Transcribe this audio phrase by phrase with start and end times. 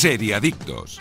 [0.00, 0.98] Seriadictos.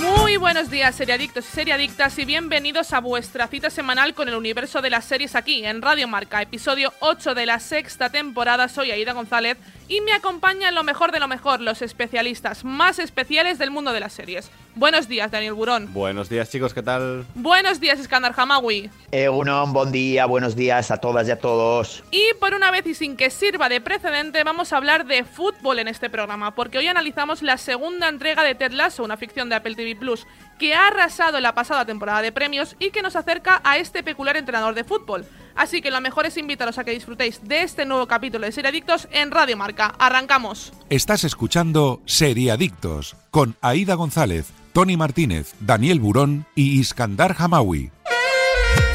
[0.00, 4.80] Muy buenos días, seriadictos y seriadictas, y bienvenidos a vuestra cita semanal con el universo
[4.80, 8.68] de las series aquí, en Radio Marca, episodio 8 de la sexta temporada.
[8.68, 9.58] Soy Aida González
[9.88, 14.00] y me acompañan lo mejor de lo mejor, los especialistas más especiales del mundo de
[14.00, 14.50] las series.
[14.74, 15.92] Buenos días, Daniel Burón.
[15.92, 17.26] Buenos días, chicos, ¿qué tal?
[17.34, 18.90] Buenos días, Iskandar Hamawi.
[19.10, 22.04] Egunon, buen día, buenos días a todas y a todos.
[22.10, 25.78] Y por una vez y sin que sirva de precedente, vamos a hablar de fútbol
[25.78, 29.56] en este programa, porque hoy analizamos la segunda entrega de Ted Lasso, una ficción de
[29.56, 30.26] Apple TV Plus,
[30.58, 34.02] que ha arrasado en la pasada temporada de premios y que nos acerca a este
[34.02, 35.24] peculiar entrenador de fútbol.
[35.58, 39.08] Así que lo mejor es invitaros a que disfrutéis de este nuevo capítulo de Seriadictos
[39.10, 39.92] en Radio Marca.
[39.98, 40.72] Arrancamos.
[40.88, 47.90] Estás escuchando Seriadictos con Aida González, Tony Martínez, Daniel Burón y Iskandar Hamawi.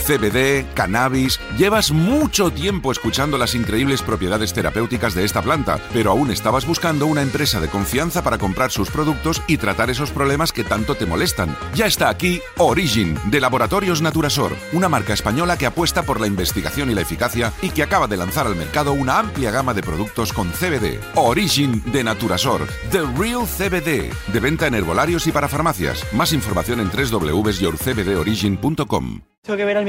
[0.04, 1.40] CBD, cannabis.
[1.58, 7.08] Llevas mucho tiempo escuchando las increíbles propiedades terapéuticas de esta planta, pero aún estabas buscando
[7.08, 11.06] una empresa de confianza para comprar sus productos y tratar esos problemas que tanto te
[11.06, 11.56] molestan.
[11.74, 16.92] Ya está aquí Origin, de Laboratorios Naturasor, una marca española que apuesta por la investigación
[16.92, 20.34] y la eficacia y que acaba de lanzar al mercado una amplia gama de productos
[20.34, 21.00] con CBD.
[21.16, 26.06] Origin de Naturasor, The Real CBD, de venta en herbolarios y para farmacias.
[26.14, 29.22] Más información en www.yourcbdorigin.com.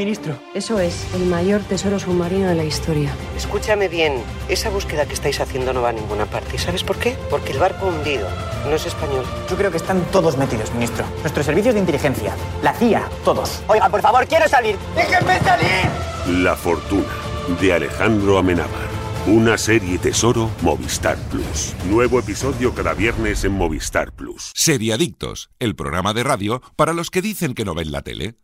[0.04, 0.36] ministro.
[0.52, 3.10] Eso es, el mayor tesoro submarino de la historia.
[3.36, 6.56] Escúchame bien, esa búsqueda que estáis haciendo no va a ninguna parte.
[6.56, 7.16] ¿Y sabes por qué?
[7.30, 8.28] Porque el barco hundido
[8.68, 9.24] no es español.
[9.48, 11.06] Yo creo que están todos metidos, ministro.
[11.22, 13.62] Nuestros servicios de inteligencia, la CIA, todos.
[13.66, 14.76] Oiga, por favor, quiero salir.
[14.94, 16.42] ¡Déjenme salir!
[16.42, 17.08] La fortuna
[17.60, 18.94] de Alejandro Amenábar.
[19.26, 21.74] Una serie tesoro Movistar Plus.
[21.88, 24.52] Nuevo episodio cada viernes en Movistar Plus.
[24.54, 28.34] Seriadictos, el programa de radio para los que dicen que no ven la tele.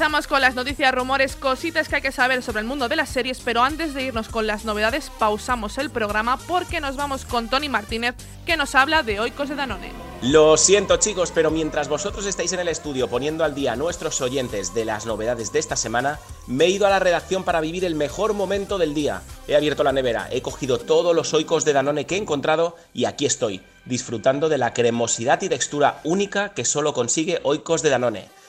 [0.00, 3.10] Empezamos con las noticias, rumores, cositas que hay que saber sobre el mundo de las
[3.10, 7.50] series, pero antes de irnos con las novedades, pausamos el programa porque nos vamos con
[7.50, 8.14] Tony Martínez,
[8.46, 9.92] que nos habla de Oikos de Danone.
[10.22, 14.22] Lo siento chicos, pero mientras vosotros estáis en el estudio poniendo al día a nuestros
[14.22, 17.84] oyentes de las novedades de esta semana, me he ido a la redacción para vivir
[17.84, 19.20] el mejor momento del día.
[19.48, 23.04] He abierto la nevera, he cogido todos los oicos de Danone que he encontrado y
[23.04, 28.39] aquí estoy, disfrutando de la cremosidad y textura única que solo consigue oicos de Danone.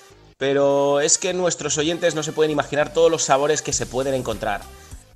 [0.41, 4.15] Pero es que nuestros oyentes no se pueden imaginar todos los sabores que se pueden
[4.15, 4.61] encontrar.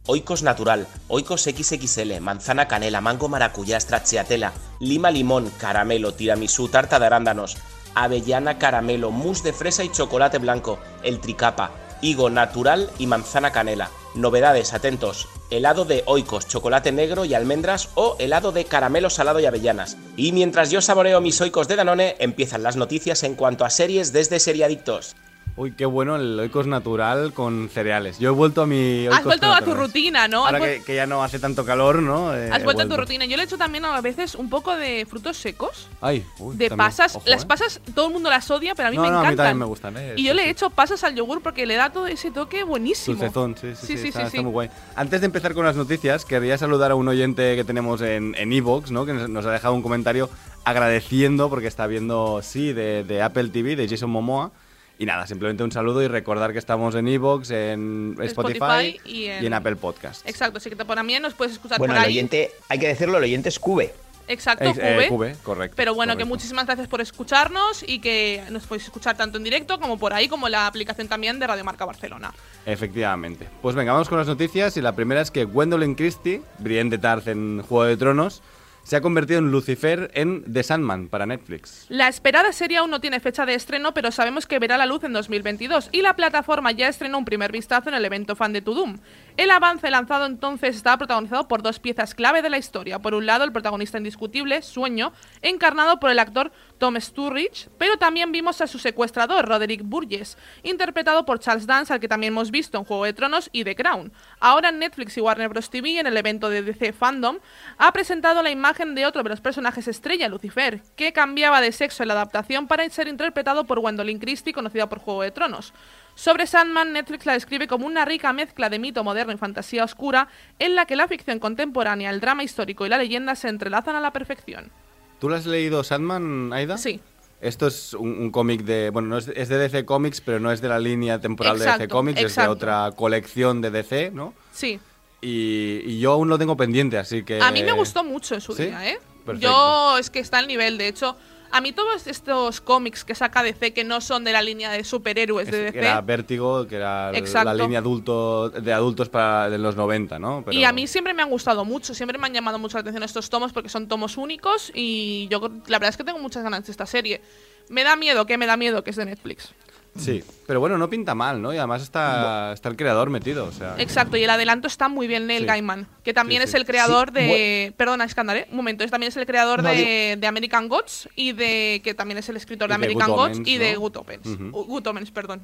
[0.05, 7.07] Oikos natural, Oikos XXL, manzana canela, mango maracuyá, stracciatella, lima limón, caramelo, tiramisú, tarta de
[7.07, 7.57] arándanos,
[7.95, 11.71] avellana caramelo, mousse de fresa y chocolate blanco, el tricapa,
[12.03, 13.89] higo natural y manzana canela.
[14.15, 15.27] Novedades, atentos.
[15.49, 19.97] Helado de oikos, chocolate negro y almendras o helado de caramelo salado y avellanas.
[20.15, 24.13] Y mientras yo saboreo mis oikos de Danone, empiezan las noticias en cuanto a series
[24.13, 25.17] desde Seriadictos.
[25.57, 28.19] Uy, qué bueno el Oikos natural con cereales.
[28.19, 30.45] Yo he vuelto a mi Has Oikos vuelto a tu rutina, ¿no?
[30.45, 32.35] Ahora Has, que, que ya no hace tanto calor, ¿no?
[32.35, 32.97] Eh, has he vuelto a tu vuelto.
[33.03, 33.25] rutina.
[33.25, 35.87] Yo le he hecho también a veces un poco de frutos secos.
[36.01, 36.87] Ay, uy, de también.
[36.87, 37.15] pasas.
[37.15, 37.47] Ojo, las ¿eh?
[37.47, 39.45] pasas, todo el mundo las odia, pero a mí No, me no, a mí encantan.
[39.45, 40.13] también me gustan, ¿eh?
[40.17, 40.51] Y Sí, yo le he sí.
[40.51, 43.15] hecho pasas al yogur porque le da todo ese toque buenísimo.
[43.15, 44.43] Dulcezón, sí, sí, sí, Sí, sí, está, sí, está sí.
[44.43, 44.69] muy guay.
[44.97, 48.51] Antes de empezar con las noticias, querría saludar a un oyente que tenemos en en
[48.51, 49.05] Evox, ¿no?
[49.05, 50.29] Que nos, nos ha dejado un comentario
[50.65, 54.51] agradeciendo porque está viendo, sí, de, de Apple TV, de Jason Momoa.
[54.97, 59.25] Y nada, simplemente un saludo y recordar que estamos en Evox, en Spotify, Spotify y
[59.25, 60.27] en- Apple Podcast.
[60.27, 62.13] Exacto, así que también nos puedes escuchar Bueno, por el ahí.
[62.13, 63.93] oyente, hay que decirlo, el oyente es Cube.
[64.27, 65.35] Exacto, Eh, eh, Cube.
[65.43, 65.75] Correcto.
[65.77, 69.79] Pero bueno, que muchísimas gracias por escucharnos y que nos podéis escuchar tanto en directo
[69.79, 72.33] como por ahí, como la aplicación también de Radio Marca Barcelona.
[72.65, 73.47] Efectivamente.
[73.61, 77.27] Pues venga, vamos con las noticias y la primera es que Gwendolyn Christie, brillante Tarth
[77.27, 78.41] en Juego de Tronos,
[78.85, 81.87] se ha convertido en Lucifer en The Sandman para Netflix.
[81.89, 85.03] La esperada serie aún no tiene fecha de estreno, pero sabemos que verá la luz
[85.03, 88.61] en 2022 y la plataforma ya estrenó un primer vistazo en el evento fan de
[88.61, 88.99] To Doom.
[89.37, 92.99] El avance lanzado entonces está protagonizado por dos piezas clave de la historia.
[92.99, 98.31] Por un lado, el protagonista indiscutible, Sueño, encarnado por el actor Tom Sturridge, pero también
[98.31, 102.77] vimos a su secuestrador, Roderick Burgess, interpretado por Charles Dance, al que también hemos visto
[102.77, 104.13] en Juego de Tronos y The Crown.
[104.39, 105.69] Ahora en Netflix y Warner Bros.
[105.69, 107.39] TV, en el evento de DC Fandom,
[107.77, 112.03] ha presentado la imagen de otro de los personajes estrella, Lucifer, que cambiaba de sexo
[112.03, 115.73] en la adaptación para ser interpretado por Gwendolyn Christie, conocida por Juego de Tronos.
[116.15, 120.29] Sobre Sandman, Netflix la describe como una rica mezcla de mito moderno y fantasía oscura,
[120.59, 124.01] en la que la ficción contemporánea, el drama histórico y la leyenda se entrelazan a
[124.01, 124.71] la perfección.
[125.19, 126.77] ¿Tú lo has leído Sandman, Aida?
[126.77, 127.01] Sí.
[127.41, 128.89] Esto es un, un cómic de.
[128.89, 131.65] Bueno, no es, es de DC Comics, pero no es de la línea temporal de
[131.65, 134.33] DC Exacto, Comics, es de otra colección de DC, ¿no?
[134.51, 134.79] Sí.
[135.21, 137.41] Y, y yo aún lo tengo pendiente, así que.
[137.41, 138.65] A mí me gustó mucho en su ¿Sí?
[138.65, 138.99] día, ¿eh?
[139.25, 139.47] Perfecto.
[139.47, 141.17] Yo es que está al nivel, de hecho,
[141.51, 144.83] A mí todos estos cómics que saca DC que no son de la línea de
[144.83, 145.79] superhéroes de DC.
[145.79, 150.43] Era Vértigo, que era la línea adulto, de adultos para de los 90, ¿no?
[150.45, 152.81] Pero- Y a mí siempre me han gustado mucho, siempre me han llamado mucho la
[152.81, 156.43] atención estos tomos porque son tomos únicos y yo la verdad es que tengo muchas
[156.43, 157.21] ganas de esta serie.
[157.69, 159.53] Me da miedo, que me da miedo que es de Netflix.
[159.97, 161.53] Sí, pero bueno, no pinta mal, ¿no?
[161.53, 163.75] Y además está, está el creador metido, o sea...
[163.77, 165.45] Exacto, y el adelanto está muy bien Neil Sí.
[165.45, 167.73] Gaiman, que también Sí, es el creador Sí, de...
[167.77, 168.47] Perdona, Escándalo, ¿eh?
[168.51, 171.81] un momento, es, también es el creador No, de, de American Gods y de...
[171.83, 173.75] que también es el escritor de American Good Gods Omens, y de.
[173.75, 174.37] Good Omens.
[174.51, 175.41] Good Omens, perdón.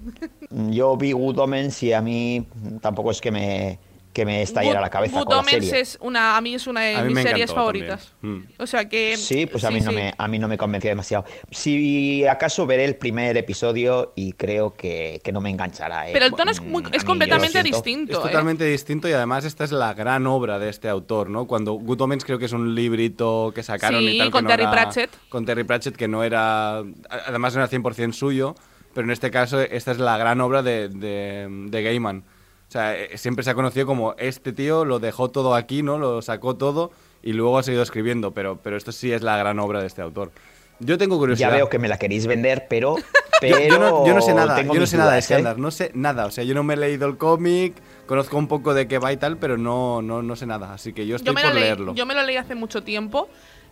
[0.49, 2.45] Yo vi Good Omens y a mí
[2.81, 3.79] tampoco es que me,
[4.21, 5.79] que me estallara Good- la cabeza Good con la serie.
[5.79, 6.37] es una...
[6.37, 8.13] A mí es una de mis me series favoritas.
[8.21, 8.37] Mm.
[8.59, 9.17] O sea que...
[9.17, 9.95] Sí, pues a mí, no sí.
[9.95, 11.25] Me, a mí no me convenció demasiado.
[11.49, 16.07] Si acaso veré el primer episodio y creo que, que no me enganchará.
[16.09, 16.13] ¿eh?
[16.13, 18.13] Pero el tono es, muy- Mm, a es completamente distinto.
[18.13, 18.21] Es ¿eh?
[18.21, 21.47] totalmente distinto y además esta es la gran obra de este autor, ¿no?
[21.47, 24.27] Cuando Good Omens creo que es un librito que sacaron Sí, y tal.
[24.27, 25.09] que con no Terry era- Pratchett.
[25.29, 26.83] Con Terry Pratchett que no era...
[27.27, 28.55] Además no era 100% suyo,
[28.93, 32.23] pero en este caso esta es la gran obra de, de, de Gaiman.
[32.71, 35.97] O sea, eh, siempre se ha conocido como este tío lo dejó todo aquí, ¿no?
[35.97, 36.91] Lo sacó todo
[37.21, 40.01] y luego ha seguido escribiendo, pero, pero esto sí es la gran obra de este
[40.01, 40.31] autor.
[40.79, 41.51] Yo tengo Ya curiosidad.
[41.51, 42.95] veo que me la queréis vender, pero.
[42.97, 43.03] Yo-
[43.41, 45.53] pero yo, no, yo no sé nada, yo no sé nada de dudas, ¿eh?
[45.57, 46.27] No sé nada.
[46.27, 47.73] O sea, yo no me he leído el cómic,
[48.05, 50.73] conozco un poco de qué va y tal, pero no, no, no sé nada.
[50.73, 51.93] Así que yo estoy yo por leí, leerlo.
[51.95, 53.27] yo me lo leí hace mucho tiempo.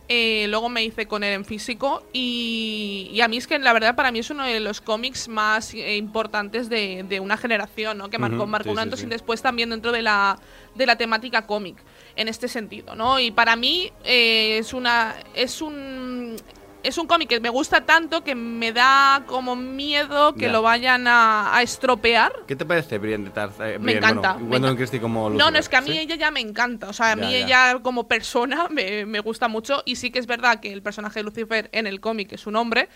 [0.10, 2.04] Eh, luego me hice con él en físico.
[2.12, 5.28] Y, y a mí es que la verdad para mí es uno de los cómics
[5.28, 8.10] más eh, importantes de, de una generación, ¿no?
[8.10, 9.06] Que marcó, Ujú, marcó sí, un sí, antes sí.
[9.06, 10.40] y después también dentro de la,
[10.76, 11.78] de la temática cómic.
[12.16, 13.20] En este sentido, ¿no?
[13.20, 15.16] Y para mí eh, es una.
[15.36, 16.36] es un.
[16.82, 20.52] Es un cómic que me gusta tanto que me da como miedo que Ya.
[20.54, 22.32] lo vayan a, a estropear.
[22.48, 23.60] ¿Qué te parece Brienne de Tarth?
[23.60, 24.34] eh, Me encanta.
[24.34, 24.76] Bueno, me encanta.
[24.78, 26.00] Christie como No, Lucifer, no, es que a mí ¿sí?
[26.00, 26.88] ella ya me encanta.
[26.88, 27.38] O sea, a Ya, mí ya.
[27.72, 29.84] ella como persona me, me gusta mucho.
[29.86, 32.56] Y sí que es verdad que el personaje de Lucifer en el cómic es un
[32.56, 32.88] hombre.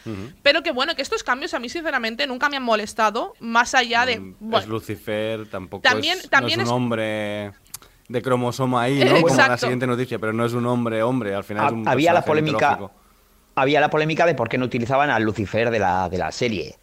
[0.41, 3.33] Pero que bueno, que estos cambios a mí sinceramente nunca me han molestado.
[3.41, 4.17] Más allá de...
[4.19, 7.51] Mm, bueno, Es Lucifer, tampoco También- es, también no es es- un hombre
[8.07, 9.15] de cromosoma ahí, ¿no?
[9.15, 9.57] Como la Exacto.
[9.57, 12.21] siguiente noticia, pero no es un hombre hombre, al final Ha- es un había la
[12.23, 13.02] polémica mitológico.
[13.55, 16.75] Había la polémica de por qué no utilizaban al Lucifer de la, de la serie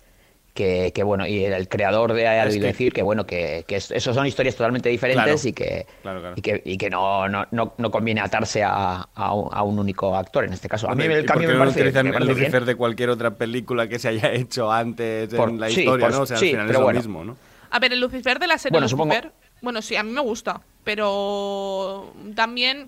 [0.54, 3.90] que, que, bueno y el creador de ha que- decir que bueno que, que es-
[3.92, 5.48] esos son historias totalmente diferentes Claro.
[5.48, 6.34] y que Claro, claro.
[6.36, 9.78] y que, y que no, no, no, no conviene atarse a, a un, a un
[9.78, 12.10] único actor en este caso a mí el ¿y cambio me no parece, utilizan me
[12.10, 12.38] el parece bien.
[12.44, 16.08] Lucifer de cualquier otra película que se haya hecho antes Por- en la sí, historia,
[16.08, 16.22] ¿no?
[16.22, 16.98] O sea, sí, al final pero es lo bueno.
[16.98, 17.36] mismo, ¿no?
[17.72, 19.32] a ver, el Lucifer de la serie Bueno, supongo- Lucifer...
[19.62, 20.60] Bueno, sí, a mí me gusta.
[20.84, 22.86] Pero también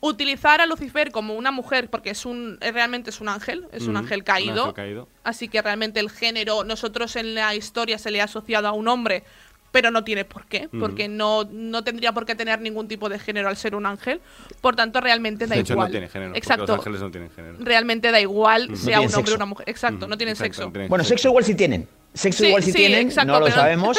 [0.00, 3.96] utilizar a Lucifer como una mujer, porque es un realmente es un ángel, es un
[3.96, 4.60] ángel un caído.
[4.62, 5.08] ángel caído.
[5.24, 8.88] Así que realmente el género, nosotros en la historia se le ha asociado a un
[8.88, 9.24] hombre,
[9.72, 13.18] pero no tiene por qué, porque no, no tendría por qué tener ningún tipo de
[13.18, 14.20] género al ser un ángel.
[14.62, 15.88] Por tanto, realmente da De hecho, igual.
[15.88, 16.34] no tiene género.
[16.34, 16.66] Exacto.
[16.66, 17.56] Los ángeles no tienen género.
[17.60, 18.76] Realmente da igual Ujú.
[18.76, 19.68] sea No un hombre o una mujer.
[19.68, 20.64] Exacto, no tienen Exacto, sexo.
[20.66, 23.40] no tienen bueno sexo igual sí tienen sexo Sí, igual sí, sí, tienen exacto, no
[23.40, 23.98] lo pero- sabemos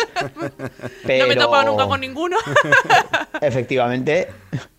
[1.05, 2.37] pero No me he topado nunca con ninguno.
[3.41, 4.27] efectivamente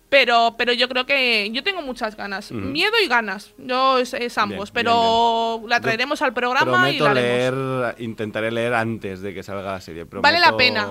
[0.09, 2.51] Pero, pero yo creo que yo tengo muchas ganas.
[2.51, 3.53] Miedo y ganas.
[3.59, 4.71] Yo es, es ambos.
[4.71, 7.83] Bien, pero la Yo traeremos al programa y Prometo la haremos.
[7.85, 10.05] leer, intentaré leer antes de que salga la serie.
[10.05, 10.87] Vale la Prometo pena.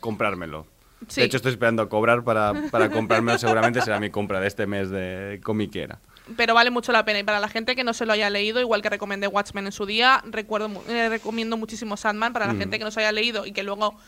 [0.00, 0.66] comprármelo.
[1.08, 1.20] Sí.
[1.20, 3.36] De hecho, estoy esperando a cobrar para, para comprármelo.
[3.38, 5.98] Seguramente será mi compra de este mes de comiquera.
[6.38, 7.18] Pero vale mucho la pena.
[7.18, 9.72] Y para la gente que no se lo haya leído, igual que recomendé Watchmen en
[9.72, 12.58] su día, recuerdo, eh, recomiendo muchísimo Sandman para la Mm.
[12.60, 13.98] gente que no se haya leído y que luego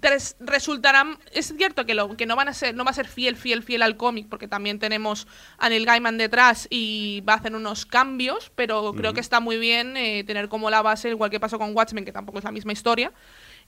[0.00, 3.06] tres- resultarán es cierto que lo que no van a ser no va a ser
[3.08, 5.26] fiel fiel fiel al cómic porque también tenemos
[5.58, 9.58] a Neil Gaiman detrás y va a hacer unos cambios pero creo que está muy
[9.58, 12.52] bien eh, tener como la base igual que pasó con Watchmen que tampoco es la
[12.52, 13.12] misma historia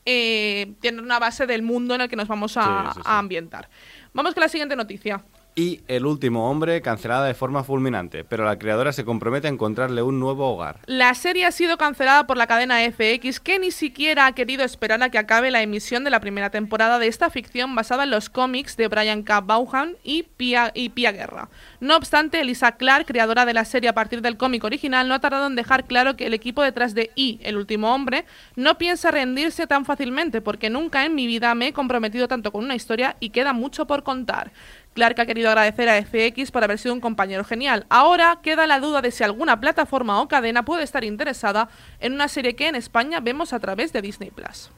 [0.06, 3.02] eh, tener una base del mundo en el que nos vamos a, Sí, sí, sí.
[3.04, 3.68] a ambientar.
[4.14, 5.22] Vamos con la siguiente noticia
[5.60, 10.00] Y El último hombre, cancelada de forma fulminante, pero la creadora se compromete a encontrarle
[10.00, 10.78] un nuevo hogar.
[10.86, 15.02] La serie ha sido cancelada por la cadena FX, que ni siquiera ha querido esperar
[15.02, 18.30] a que acabe la emisión de la primera temporada de esta ficción basada en los
[18.30, 19.42] cómics de Brian K.
[19.42, 21.50] Vaughan y Pia, y Pia Guerra.
[21.78, 25.20] No obstante, Elisa Clark, creadora de la serie a partir del cómic original, no ha
[25.20, 28.24] tardado en dejar claro que el equipo detrás de Y, el último hombre,
[28.56, 32.64] no piensa rendirse tan fácilmente, porque nunca en mi vida me he comprometido tanto con
[32.64, 34.52] una historia y queda mucho por contar.
[34.94, 37.86] Clark ha querido agradecer a FX por haber sido un compañero genial.
[37.88, 41.68] Ahora queda la duda de si alguna plataforma o cadena puede estar interesada
[42.00, 44.70] en una serie que en España vemos a través de Disney Plus.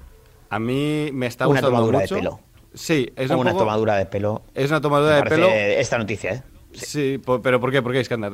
[0.50, 2.40] A mí me está Una gustando tomadura de pelo.
[2.74, 5.48] Sí, es un una poco- tomadura de pelo Es una tomadura me de pelo.
[5.50, 6.42] esta noticia ¿eh?
[6.72, 7.82] Sí, pero ¿por qué?
[7.82, 8.32] ¿Por qué, Iskandar?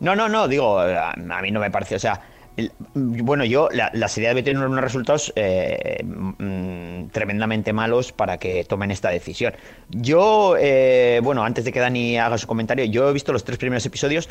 [0.00, 2.20] No, no, no, digo, a, a mí no me parece, o sea,
[2.94, 8.64] bueno, yo, la, la serie debe tener unos resultados eh, mm, tremendamente malos para que
[8.64, 9.54] tomen esta decisión.
[9.90, 13.58] Yo, eh, bueno, antes de que Dani haga su comentario, yo he visto los tres
[13.58, 14.28] primeros episodios.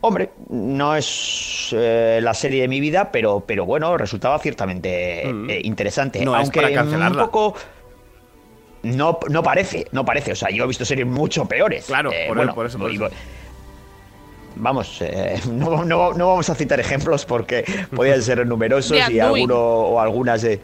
[0.00, 5.50] Hombre, no es eh, la serie de mi vida, pero, pero bueno, resultaba ciertamente Mm.
[5.50, 6.24] eh, interesante.
[6.24, 7.22] No es Aunque para un cancelarla.
[7.24, 7.54] poco.
[8.82, 10.32] No, no parece, no parece.
[10.32, 11.86] O sea, yo he visto series mucho peores.
[11.86, 13.08] Claro, por- bueno, por eso, por y- eso.
[14.56, 19.56] Vamos, eh, no, no- no vamos a citar ejemplos porque podían ser numerosos y alguno
[19.58, 20.42] o algunas.
[20.42, 20.60] de-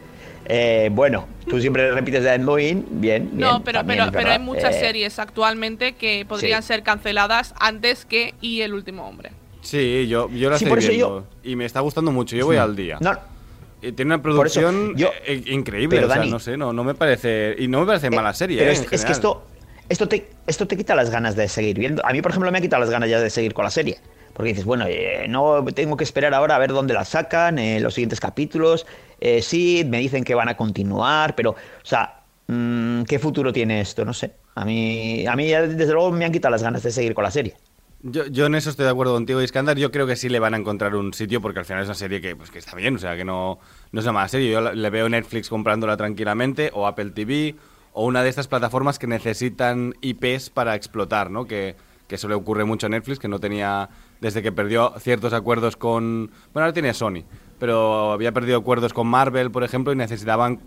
[0.53, 3.31] eh, bueno, tú siempre repites de Anduin, bien.
[3.35, 6.69] No, bien, pero, también pero, pero hay muchas Eh, series actualmente que podrían sí.
[6.69, 9.31] ser canceladas antes que Y el último hombre.
[9.63, 12.35] Sí, yo, yo la Sí, estoy por eso viendo y me está gustando mucho.
[12.35, 12.97] Yo voy al día.
[13.01, 13.13] No,
[13.83, 15.97] Y tiene una producción yo- eh, increíble.
[15.99, 17.55] pero, o sea, Dani- no sé, no, no me parece.
[17.59, 18.59] Y no me parece mala serie.
[18.59, 19.45] Pero eh, es, en es que esto,
[19.91, 22.07] esto, te, esto te quita las ganas de seguir viendo.
[22.07, 23.99] A mí, por ejemplo, me ha quitado las ganas ya de seguir con la serie.
[24.33, 27.81] Porque dices, bueno, eh, no tengo que esperar ahora a ver dónde la sacan, eh,
[27.81, 28.87] los siguientes capítulos.
[29.21, 33.81] Eh, sí, me dicen que van a continuar, pero, o sea, mm, ¿qué futuro tiene
[33.81, 34.05] esto?
[34.05, 34.33] No sé.
[34.55, 37.33] A mí, a mí desde luego, me han quitado las ganas de seguir con la
[37.33, 37.55] serie.
[38.03, 39.77] Yo, yo en eso estoy de acuerdo contigo, Iskandar.
[39.77, 41.97] Yo creo que sí le van a encontrar un sitio porque al final es una
[41.97, 43.59] serie que, pues, que está bien, o sea, que no,
[43.91, 44.53] no es una mala serie.
[44.53, 47.57] Yo le veo Netflix comprándola tranquilamente o Apple TV
[47.93, 51.47] o una de estas plataformas que necesitan IPs para explotar, ¿no?
[51.47, 53.89] Que, que eso le ocurre mucho a Netflix, que no tenía,
[54.21, 56.31] desde que perdió ciertos acuerdos con...
[56.53, 57.25] Bueno, ahora tiene Sony,
[57.59, 60.61] pero había perdido acuerdos con Marvel, por ejemplo, y necesitaban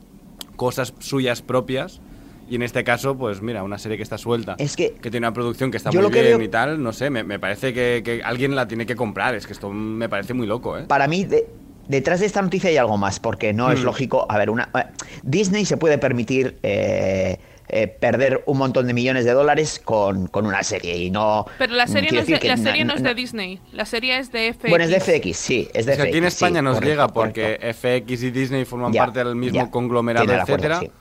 [0.56, 2.02] cosas suyas propias.
[2.50, 5.34] Y en este caso, pues mira, una serie que está suelta, Es que tiene una
[5.34, 8.02] producción que está muy que bien veo- y tal, no sé, me, me parece que,
[8.04, 9.34] que alguien la tiene que comprar.
[9.34, 10.84] Es que esto me parece muy loco, ¿eh?
[10.84, 11.48] para mí, de-
[11.88, 13.84] detrás de esta noticia hay algo más, porque no es Mm.
[13.86, 14.26] lógico.
[14.30, 14.84] A ver, una eh,
[15.24, 17.38] Disney se puede permitir eh,
[17.70, 21.46] eh, perder un montón de millones de dólares con, con una serie y no.
[21.58, 24.18] Pero la mm, serie, no es, de, la serie no es de Disney, la serie
[24.20, 24.70] es de FX.
[24.70, 26.90] Bueno, es de FX, sí, es de Es que aquí en sí, España nos correcto,
[26.92, 28.12] llega porque correcto.
[28.14, 29.72] FX y Disney forman Ya, parte del mismo ya.
[29.72, 30.80] conglomerado, acuerdo, etcétera.
[30.82, 30.92] sí.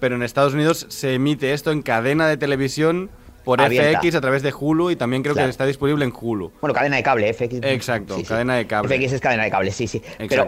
[0.00, 3.10] Pero en Estados Unidos se emite esto en cadena de televisión
[3.44, 4.00] por Abierta.
[4.00, 5.46] FX a través de Hulu y también creo Claro.
[5.46, 6.52] que está disponible en Hulu.
[6.60, 7.60] Bueno, cadena de cable, FX.
[7.62, 8.26] Exacto, sí, sí.
[8.28, 8.94] cadena de cable.
[8.96, 10.02] FX es cadena de cable, sí, sí.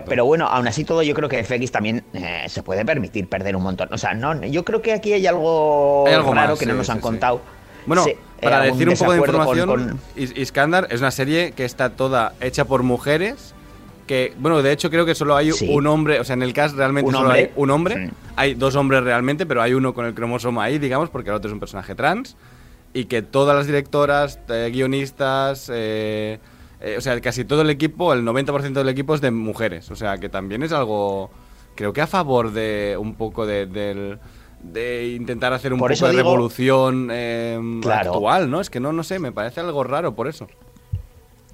[0.07, 3.57] Pero, bueno, aún así todo, yo creo que FX también eh, se puede permitir perder
[3.57, 3.89] un montón.
[3.93, 6.75] O sea, no, yo creo que aquí hay algo, Hay algo raro más, que no
[6.75, 7.41] nos han contado.
[7.87, 8.05] Bueno,
[8.41, 12.33] para decir un poco de con- información, con- Iskandar es una serie que está toda
[12.41, 13.55] hecha por mujeres.
[14.07, 15.67] Que, bueno, de hecho creo que solo hay Sí.
[15.75, 17.41] un hombre, o sea, en el cast realmente solo hombre.
[17.41, 18.11] hay un hombre.
[18.37, 21.49] Hay dos hombres realmente, pero hay uno con el cromosoma ahí, digamos, porque el otro
[21.49, 22.37] es un personaje trans.
[22.95, 26.39] Y que todas las directoras, eh, guionistas, eh,
[26.81, 29.91] eh, o sea, casi todo el equipo, el 90% del equipo es de mujeres.
[29.91, 31.31] O sea, que también es algo,
[31.75, 34.19] creo que a favor de un poco de, del-
[34.63, 38.15] de intentar hacer un Por poco de digo- revolución eh, Claro.
[38.15, 38.61] actual, ¿no?
[38.61, 40.47] Es que no, no sé, me parece algo raro por eso.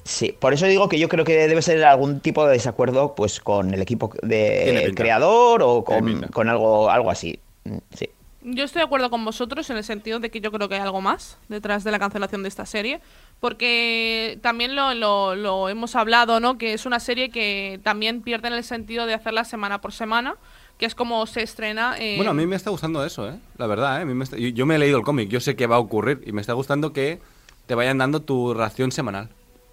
[0.04, 3.38] Sí, por eso digo que yo creo que debe ser algún tipo de desacuerdo pues
[3.40, 7.38] con el equipo de creador o con, con algo, algo así.
[7.64, 8.08] Mm, Sí.
[8.42, 10.80] Yo estoy de acuerdo con vosotros en el sentido de que yo creo que hay
[10.80, 13.00] algo más detrás de la cancelación de esta serie,
[13.38, 16.56] porque también lo, lo- lo hemos hablado, ¿no?
[16.56, 20.36] Que es una serie que también pierde en el sentido de hacerla semana por semana,
[20.78, 21.96] que es como se estrena.
[21.98, 23.38] eh, Bueno, a mí me está gustando eso, ¿eh?
[23.58, 24.02] La verdad, ¿eh?
[24.02, 25.76] A mí me está- yo- Yo me he leído el cómic, yo sé que va
[25.76, 27.18] a ocurrir y me está gustando que
[27.66, 29.28] te vayan dando tu ración semanal.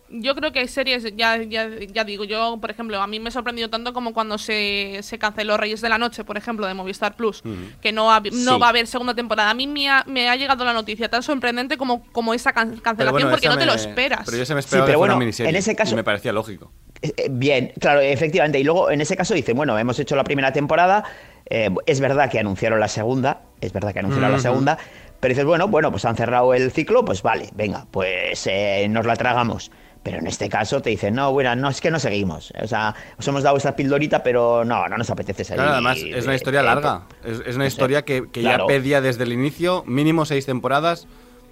[0.09, 3.29] Yo creo que hay series, ya, ya, ya digo, yo, por ejemplo, a mí me
[3.29, 7.15] sorprendió tanto como cuando se, se canceló Reyes de la Noche, por ejemplo, de Movistar
[7.17, 7.43] Plus,
[7.81, 8.59] que no, ha- no Sí.
[8.59, 9.49] va a haber segunda temporada.
[9.49, 12.69] A mí me ha, me ha llegado la noticia tan sorprendente como, como esa can-
[12.69, 14.21] Pero cancelación bueno, porque esa no te lo me- esperas.
[14.25, 15.91] Pero yo se me Sí, esperaba pero que fuera bueno, una miniserie en ese caso-
[15.91, 16.71] y me parecía lógico.
[17.01, 18.59] Eh, eh, Bien, claro, efectivamente.
[18.59, 21.03] Y luego en ese caso dicen, bueno, hemos hecho la primera temporada,
[21.49, 24.77] eh, es verdad que anunciaron la segunda, es verdad que anunciaron la segunda,
[25.19, 29.05] pero dices, bueno, bueno, pues han cerrado el ciclo, pues vale, venga, pues eh, nos
[29.05, 29.69] la tragamos.
[30.07, 32.53] Pero en este caso te dicen, no, bueno, no, es que no seguimos.
[32.63, 35.57] O sea, os hemos dado esta pildorita, pero no, no nos apetece seguir.
[35.57, 37.01] Claro, además es una historia larga.
[37.25, 37.67] Es, es una no sé.
[37.67, 41.07] historia que, que ya pedía desde el inicio mínimo seis temporadas,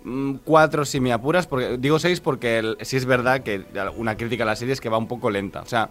[0.05, 1.47] mm, cuatro si me apuras.
[1.47, 3.65] Porque, digo seis porque el- sí es verdad que
[3.97, 5.59] una crítica a la serie es que va un poco lenta.
[5.59, 5.89] O sea,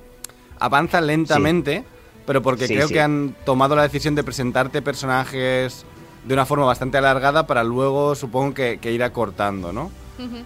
[0.59, 1.85] avanza lentamente,
[2.25, 2.95] pero porque Sí, creo sí.
[2.95, 5.85] que han tomado la decisión de presentarte personajes
[6.25, 9.91] de una forma bastante alargada para luego, supongo que, que ir acortando, ¿no?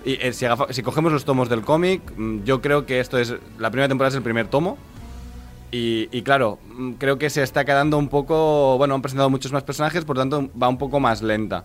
[0.04, 3.34] Y eh, si, cogemos los tomos del cómic, mm, yo creo que esto es.
[3.58, 4.78] La primera temporada es el primer tomo.
[5.70, 8.78] Y, claro, mm, creo que se está quedando un poco.
[8.78, 11.64] Bueno, han presentado muchos más personajes, por tanto va un poco más lenta.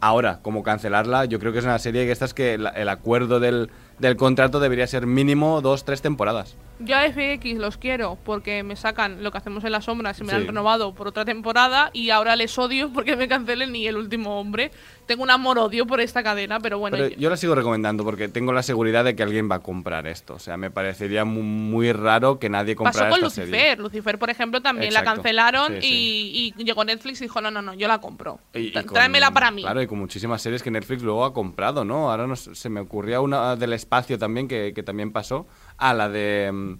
[0.00, 2.88] Ahora, como cancelarla, yo creo que es una serie que esta es que la- el
[2.88, 6.56] acuerdo del, del contrato debería ser mínimo dos, tres temporadas.
[6.78, 10.24] Yo a FX los quiero porque me sacan lo que hacemos en las sombras y
[10.24, 10.36] me Sí.
[10.36, 14.40] han renovado por otra temporada y ahora les odio porque me cancelen ni el último
[14.40, 14.72] hombre.
[15.06, 16.96] Tengo un amor-odio por esta cadena, pero bueno.
[16.96, 20.06] Pero yo la sigo recomendando porque tengo la seguridad de que alguien va a comprar
[20.08, 20.34] esto.
[20.34, 23.60] O sea, me parecería mu- muy, raro que nadie Pasó comprara con esta Lucifer.
[23.60, 23.76] serie.
[23.76, 25.22] Lucifer, por ejemplo, también la Exacto.
[25.22, 28.40] cancelaron Sí, y, y llegó Netflix y dijo, no, no, no, yo la compro.
[28.54, 29.62] Y- y con- Tráemela para mí.
[29.62, 32.10] Claro, y con muchísimas series que Netflix luego ha comprado, ¿no?
[32.10, 35.46] Ahora no sé, se me ocurría una del espacio también que, que también pasó.
[35.82, 36.74] Ah, la de mm,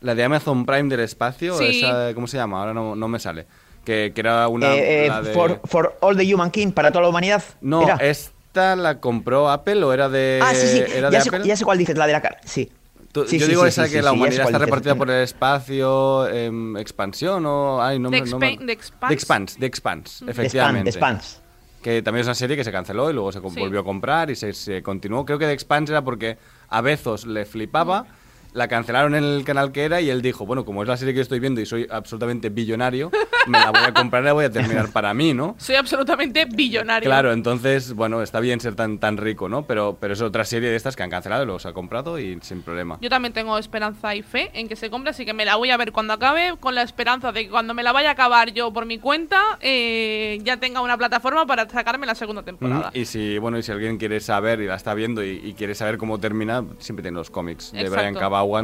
[0.00, 1.82] la de Amazon Prime del espacio, Sí.
[1.84, 2.60] esa, ¿cómo se llama?
[2.60, 3.46] Ahora no, no me sale.
[3.84, 6.90] Que, que era una Eh, eh, la de- for, for All the Human King, para
[6.90, 7.42] toda la humanidad.
[7.60, 7.96] No, ¿Era?
[7.96, 10.78] esta la compró Apple o era de ah, sí, sí.
[10.94, 11.44] era Ya de sé, Apple.
[11.46, 12.38] ya sé cuál dices, la de la cara.
[12.44, 12.70] Sí.
[13.12, 15.10] Tú- Sí, yo sí, digo sí, esa sí, que sí, la humanidad está repartida por
[15.10, 17.82] el espacio, em, expansión o...
[17.82, 19.08] Ay, no, The me- no me- The Expanse.
[19.08, 20.92] The Expanse, The Expanse, The efectivamente.
[20.92, 21.40] The Spans.
[21.82, 24.36] Que también es una serie que se canceló y luego se volvió a comprar y
[24.36, 25.24] se, se continuó.
[25.24, 26.36] Creo que The Expanse era porque
[26.68, 28.06] a Bezos le flipaba,
[28.52, 31.14] la cancelaron en el canal que era y él dijo, bueno, como es la serie
[31.14, 33.10] que estoy viendo y soy absolutamente billonario,
[33.46, 35.54] me la voy a comprar y la voy a terminar para mí, ¿no?
[35.58, 37.08] Soy absolutamente billonario.
[37.08, 39.64] Claro, entonces, bueno, está bien ser tan, tan rico, ¿no?
[39.66, 42.62] Pero, pero es otra serie de estas que han cancelado se ha comprado y sin
[42.62, 42.98] problema.
[43.00, 45.70] Yo también tengo esperanza y fe en que se compre, así que me la voy
[45.70, 48.52] a ver cuando acabe, con la esperanza de que cuando me la vaya a acabar
[48.52, 52.88] yo por mi cuenta, eh, ya tenga una plataforma para sacarme la segunda temporada.
[52.88, 55.54] Ujú, Y si, bueno, y si alguien quiere saber y la está viendo y, y
[55.54, 57.88] quiere saber cómo termina, siempre tiene los cómics de.
[57.88, 58.14] Brian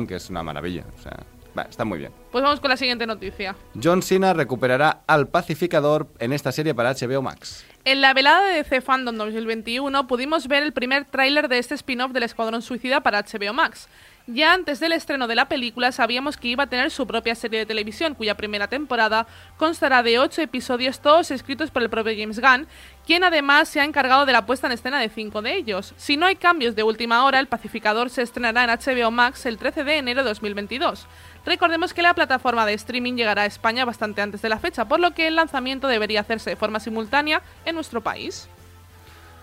[0.06, 0.84] Que es una maravilla.
[0.98, 1.18] O sea,
[1.56, 2.12] va, está muy bien.
[2.32, 3.56] Pues vamos con la siguiente noticia.
[3.82, 7.64] John Cena recuperará al pacificador en esta serie para HBO Max.
[7.84, 12.12] En la velada de DC Fandom 2021 pudimos ver el primer tráiler de este spin-off
[12.12, 13.88] del Escuadrón Suicida para HBO Max.
[14.28, 17.60] Ya antes del estreno de la película sabíamos que iba a tener su propia serie
[17.60, 22.40] de televisión, cuya primera temporada constará de ocho episodios, todos escritos por el propio James
[22.40, 22.66] Gunn,
[23.06, 25.94] quien además se ha encargado de la puesta en escena de cinco de ellos.
[25.96, 29.58] Si no hay cambios de última hora, El Pacificador se estrenará en HBO Max el
[29.58, 31.06] 13 de enero de 2022.
[31.44, 34.98] Recordemos que la plataforma de streaming llegará a España bastante antes de la fecha, por
[34.98, 38.48] lo que el lanzamiento debería hacerse de forma simultánea en nuestro país.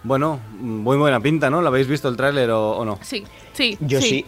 [0.03, 1.61] Bueno, muy buena pinta, ¿no?
[1.61, 2.99] ¿Lo habéis visto el tráiler o, o no?
[3.01, 3.23] Sí,
[3.53, 3.77] sí.
[3.79, 4.09] Yo sí.
[4.09, 4.25] Sí.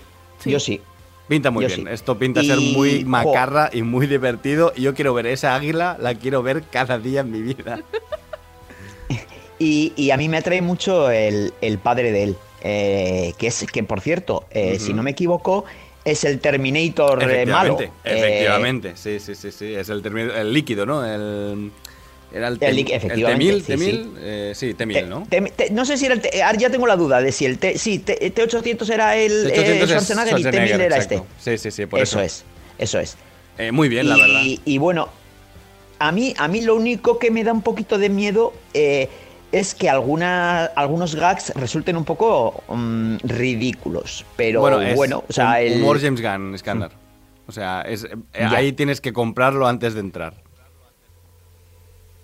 [0.52, 0.82] Yo sí.
[1.28, 1.88] Pinta muy Yo bien.
[1.88, 1.94] sí.
[1.94, 3.10] Esto pinta ser Y, muy jo.
[3.10, 4.74] macarra y muy divertido.
[4.76, 7.82] Y yo quiero ver esa águila, la quiero ver cada día en mi vida.
[9.58, 12.36] Y, y a mí me atrae mucho el, el padre de él.
[12.62, 15.64] eh, que es que, por cierto, eh, si no me equivoco,
[16.04, 17.78] es el Terminator eh, malo.
[17.80, 18.92] Efectivamente, Eh, efectivamente.
[18.98, 19.74] Sí, sí, sí, sí.
[19.74, 21.06] Es el, el líquido, ¿no?
[21.06, 21.72] El,
[22.34, 25.28] era el, El tem- líqui- efectivamente, Temil, sí, Temil, eh, Temil, ¿no?
[25.72, 26.58] no sé si era el.
[26.58, 27.78] Ya tengo la duda de si el T.
[27.78, 31.22] Sí, T, 800 era el, eh, 800 es Schwarzenegger y T-1000 era este.
[31.40, 32.26] Sí, sí, sí, por eso, eso.
[32.26, 32.46] es.
[32.78, 33.18] Eso es.
[33.58, 34.42] Eh, muy bien, la verdad.
[34.44, 35.08] y bueno,
[36.00, 39.10] a mí, a mí lo único que me da un poquito de miedo eh,
[39.52, 44.26] es que alguna, algunos gags resulten un poco mm, ridículos.
[44.36, 46.92] Pero bueno, es o sea, el, humor James Gunn, Iskandar.
[47.48, 50.34] O sea, es, eh, ahí tienes que comprarlo antes de entrar.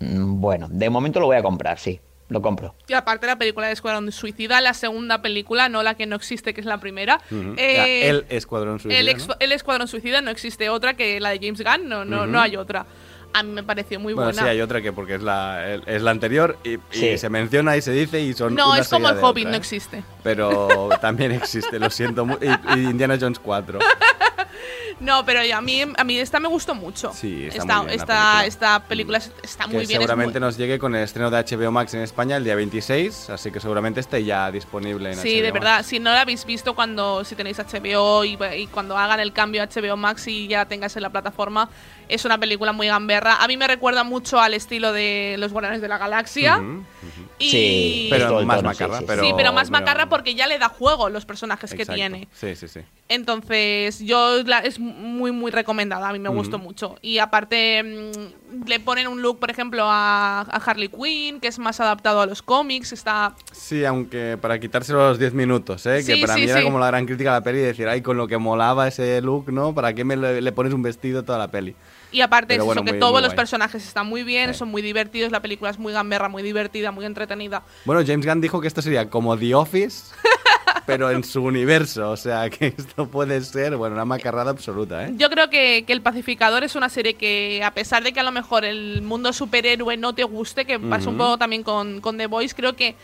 [0.02, 2.76] Mm, bueno, de momento lo voy a comprar, sí, lo compro.
[2.88, 6.54] Y aparte la película de Escuadrón Suicida, la segunda película, no la que no existe,
[6.54, 7.22] que es la primera.
[7.58, 9.36] Eh, el Escuadrón Suicida, el, ¿no?
[9.40, 12.56] el Escuadrón Suicida no existe otra que la de James Gunn, no, no, no hay
[12.56, 12.86] otra.
[13.34, 14.44] A mí me pareció muy Bueno, buena.
[14.44, 17.94] sí, hay otra que porque es la, es la anterior y, se menciona y se
[17.94, 19.60] dice y son no, una es como el Hobbit, otra, no ¿eh?
[19.60, 20.04] existe.
[20.22, 22.28] Pero también existe, lo siento.
[22.42, 23.80] Y, y Indiana Jones 4.
[25.02, 27.12] No, pero a mí, a mí esta me gustó mucho.
[27.14, 28.46] Sí, está esta, muy bien la esta, película.
[28.46, 29.84] esta película es- está que muy bien.
[29.84, 32.56] es seguramente muy- nos llegue con el estreno de HBO Max en España el día
[32.56, 35.54] 26, así que seguramente esté ya disponible en Sí, HBO de Max.
[35.54, 35.86] verdad.
[35.86, 39.64] Si no la habéis visto cuando si tenéis HBO y, y cuando hagan el cambio
[39.64, 41.70] a HBO Max y ya la tengáis en la plataforma,
[42.08, 43.38] es una película muy gamberra.
[43.42, 46.62] A mí me recuerda mucho al estilo de Los Guardianes de la Galaxia.
[47.40, 47.50] Y...
[47.50, 50.46] Sí, Pero más tono, macarra, sí, sí, pero- sí, pero más pero- macarra porque ya
[50.46, 52.28] le da juego los personajes que tiene.
[52.34, 52.82] Sí, sí, sí.
[53.08, 56.10] Entonces, yo la- es muy, muy recomendada.
[56.10, 56.96] A mí me gustó mucho.
[57.02, 61.58] Y aparte, mm, le ponen un look, por ejemplo, a, a Harley Quinn, que es
[61.60, 62.92] más adaptado a los cómics.
[62.92, 63.34] Está.
[63.52, 66.04] Sí, aunque para quitárselo a los 10 minutos, ¿eh?
[66.06, 66.66] que Sí, para sí, mí era sí.
[66.66, 69.52] como la gran crítica a la peli decir, ay, con lo que molaba ese look,
[69.52, 69.74] ¿no?
[69.74, 71.76] ¿Para qué me le, le pones un vestido a toda la peli?
[72.14, 73.38] Y aparte, es bueno, eso, que muy- todos muy los guay.
[73.38, 74.60] personajes están muy bien, Sí.
[74.60, 75.32] son muy divertidos.
[75.32, 77.64] La película es muy gamberra, muy divertida, muy entretenida.
[77.86, 80.14] Bueno, James Gunn dijo que esto sería como The Office,
[80.92, 82.12] pero en su universo.
[82.12, 85.14] O sea, que esto puede ser, bueno, una macarrada absoluta, ¿eh?
[85.18, 88.24] Yo creo que, que El Pacificador es una serie que, a pesar de que a
[88.24, 92.18] lo mejor el mundo superhéroe no te guste, que pasa un poco también con, con
[92.18, 92.96] The Voice, creo que,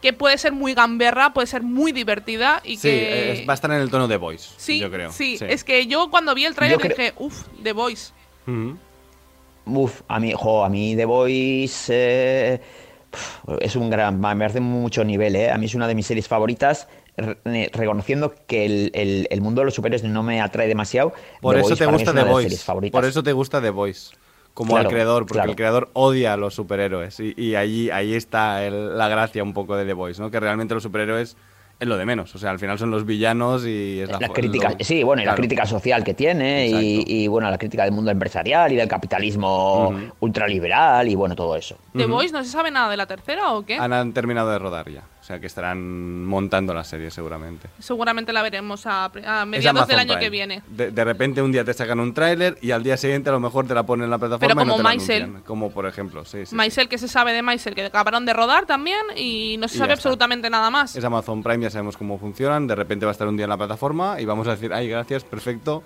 [0.00, 3.32] que puede ser muy gamberra, puede ser muy divertida y Sí, que...
[3.32, 5.12] es- va a estar en el tono de Voice, Sí, yo creo.
[5.12, 8.12] sí, es que yo cuando vi el trailer creo- dije, uff, The Voice.
[8.46, 8.76] Ujú.
[9.64, 12.60] Uf, a mí, jo, a mí The Voice eh,
[13.60, 15.50] es un gran, me hace mucho nivel, ¿eh?
[15.50, 16.88] A mí es una de mis series favoritas.
[17.16, 21.12] Re- reconociendo que el, el- el mundo de los superhéroes no me atrae demasiado.
[21.40, 22.90] Por The eso Voice te gusta The de Voice.
[22.90, 24.14] Por eso te gusta The Voice.
[24.54, 25.50] Como Claro, al creador, porque claro.
[25.50, 27.18] el creador odia a los superhéroes.
[27.20, 30.30] Y, y allí, ahí está el- la gracia un poco de The Voice, ¿no?
[30.30, 31.36] Que realmente los superhéroes
[31.80, 32.34] es lo de menos.
[32.34, 35.22] O sea, al final son los villanos y es la, la crítica, lo- sí, bueno,
[35.22, 38.76] y la crítica social que tiene y, y, bueno, la crítica del mundo empresarial y
[38.76, 39.98] del capitalismo Ujú.
[40.20, 41.76] ultraliberal y bueno, todo eso.
[41.94, 43.76] ¿The Voice no se sabe nada de la tercera o qué?
[43.76, 45.02] Han, han terminado de rodar ya.
[45.22, 47.68] O sea, que estarán montando la serie seguramente.
[47.78, 50.20] Seguramente la veremos a, a mediados del año Prime.
[50.20, 50.62] que viene.
[50.66, 53.38] De, de repente un día te sacan un tráiler y al día siguiente a lo
[53.38, 55.42] mejor te la ponen en la plataforma Pero y no como te la Maisel.
[55.44, 56.56] Como por ejemplo, sí, sí.
[56.56, 59.78] Maisel, que se sabe de Maisel, que acabaron de rodar también y no se Y
[59.78, 60.96] sabe absolutamente nada más.
[60.96, 62.66] Es Amazon Prime, ya sabemos cómo funcionan.
[62.66, 64.88] De repente va a estar un día en la plataforma y vamos a decir, ay,
[64.88, 65.84] gracias, perfecto.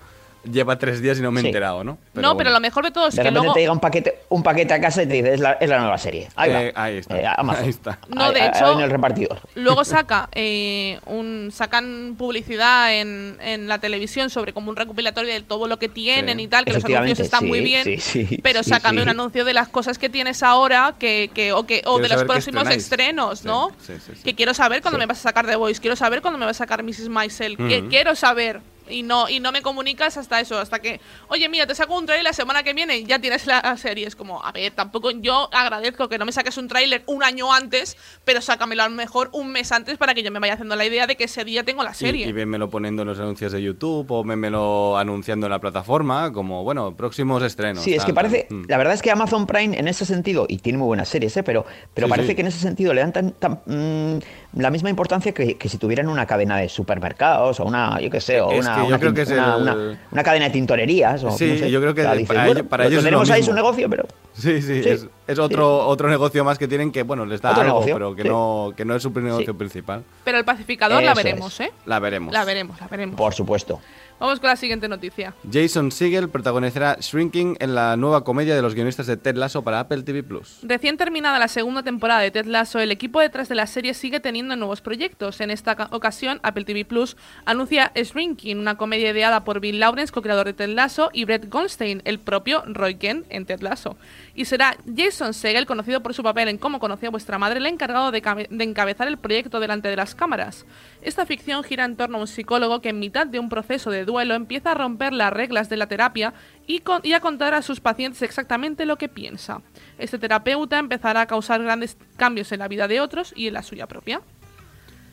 [0.51, 1.49] Lleva tres días y no me he Sí.
[1.49, 1.93] enterado, ¿no?
[1.93, 2.37] no, bueno.
[2.37, 3.55] pero lo mejor de todo es De que repente luego...
[3.55, 5.79] te llega un paquete, un paquete a casa y te dice, es la, es la
[5.81, 6.29] nueva serie.
[6.37, 6.63] Ahí, va.
[6.63, 7.21] Eh, ahí está.
[7.21, 7.65] Eh, Amazon.
[7.65, 7.99] Ahí está.
[8.09, 9.39] No, Ahí- de ahí hecho- en el repartidor.
[9.55, 15.41] Luego saca eh, un sacan publicidad en, en la televisión sobre como un recopilatorio de
[15.43, 16.45] todo lo que tienen Sí.
[16.45, 19.03] y tal, que los anuncios están sí, muy bien, sí, sí, pero sí, sácame sí.
[19.03, 22.25] un anuncio de las cosas que tienes ahora que, que o que o de los
[22.25, 23.71] próximos estrenos, ¿no?
[23.85, 24.23] sí, sí, sí.
[24.23, 25.01] Que quiero saber cuándo Sí.
[25.01, 27.09] me vas a sacar The Voice, quiero saber cuándo me vas a sacar Mrs.
[27.09, 31.49] Maisel, que quiero saber y no y no me comunicas hasta eso, hasta que, oye,
[31.49, 34.07] mira, te saco un trailer la semana que viene y ya tienes la serie.
[34.07, 37.53] Es como, a ver, tampoco yo agradezco que no me saques un tráiler un año
[37.53, 40.77] antes, pero sácamelo a lo mejor un mes antes para que yo me vaya haciendo
[40.77, 42.27] la idea de que ese día tengo la Y, serie.
[42.27, 46.65] y vénmelo poniendo en los anuncios de YouTube o vénmelo anunciando en la plataforma como,
[46.65, 47.83] bueno, próximos estrenos.
[47.83, 48.59] Sí, es que parece, tal.
[48.59, 48.65] Mm.
[48.69, 51.43] la verdad es que Amazon Prime en ese sentido, y tiene muy buenas series, ¿eh?
[51.43, 52.35] pero, pero Sí, parece sí.
[52.35, 54.19] que en ese sentido le dan tan, tan, mm,
[54.61, 58.21] la misma importancia que, que si tuvieran una cadena de supermercados o una, yo qué
[58.21, 60.45] sé, o Es una, que yo una creo que es una- el- una- una cadena
[60.47, 61.25] de tintorerías.
[61.25, 61.71] O, Sí, no sé.
[61.71, 63.43] yo creo que O sea, dices, para bueno, ellos- para lo ellos lo tenemos ahí
[63.43, 64.05] su negocio, pero...
[64.33, 64.89] Sí, sí, Sí.
[64.89, 68.15] es, es otro, otro negocio más que tienen que, bueno, les da algo, negocio, pero
[68.15, 68.29] que, sí.
[68.29, 69.59] no, que no es su negocio Sí.
[69.59, 70.05] principal.
[70.25, 71.69] Pero el pacificador la veremos, es.
[71.69, 71.73] ¿eh?
[71.85, 72.33] La veremos.
[72.33, 73.17] La veremos, la veremos.
[73.17, 73.81] Por supuesto.
[74.19, 75.35] Vamos con la siguiente noticia.
[75.53, 79.79] Jason Segel protagonizará Shrinking en la nueva comedia de los guionistas de Ted Lasso para
[79.81, 80.61] Apple TV Plus.
[80.63, 84.19] Recién terminada la segunda temporada de Ted Lasso, el equipo detrás de la serie sigue
[84.19, 85.43] teniendo nuevos proyectos.
[85.43, 90.11] En esta ca- ocasión, Apple TV Plus anuncia Shrinking, una comedia ideada por Bill Lawrence,
[90.15, 93.99] co-creador de Ted Lasso, y Brett Goldstein, el propio Roy Kent en Ted Lasso.
[94.37, 97.67] Y será Jason Segel, conocido por su papel en Cómo conocí a vuestra madre, el
[97.67, 98.21] encargado de,
[98.51, 100.67] de encabezar el proyecto delante de las cámaras.
[101.01, 104.05] Esta ficción gira en torno a un psicólogo que en mitad de un proceso de
[104.05, 106.35] duelo empieza a romper las reglas de la terapia
[106.67, 109.63] y, y a contar a sus pacientes exactamente lo que piensa.
[109.99, 113.63] Este terapeuta empezará a causar grandes cambios en la vida de otros y en la
[113.63, 114.21] suya propia.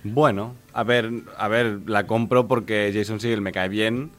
[0.03, 4.12] Bueno, a ver, a ver, la compro porque Jason Segel me cae bien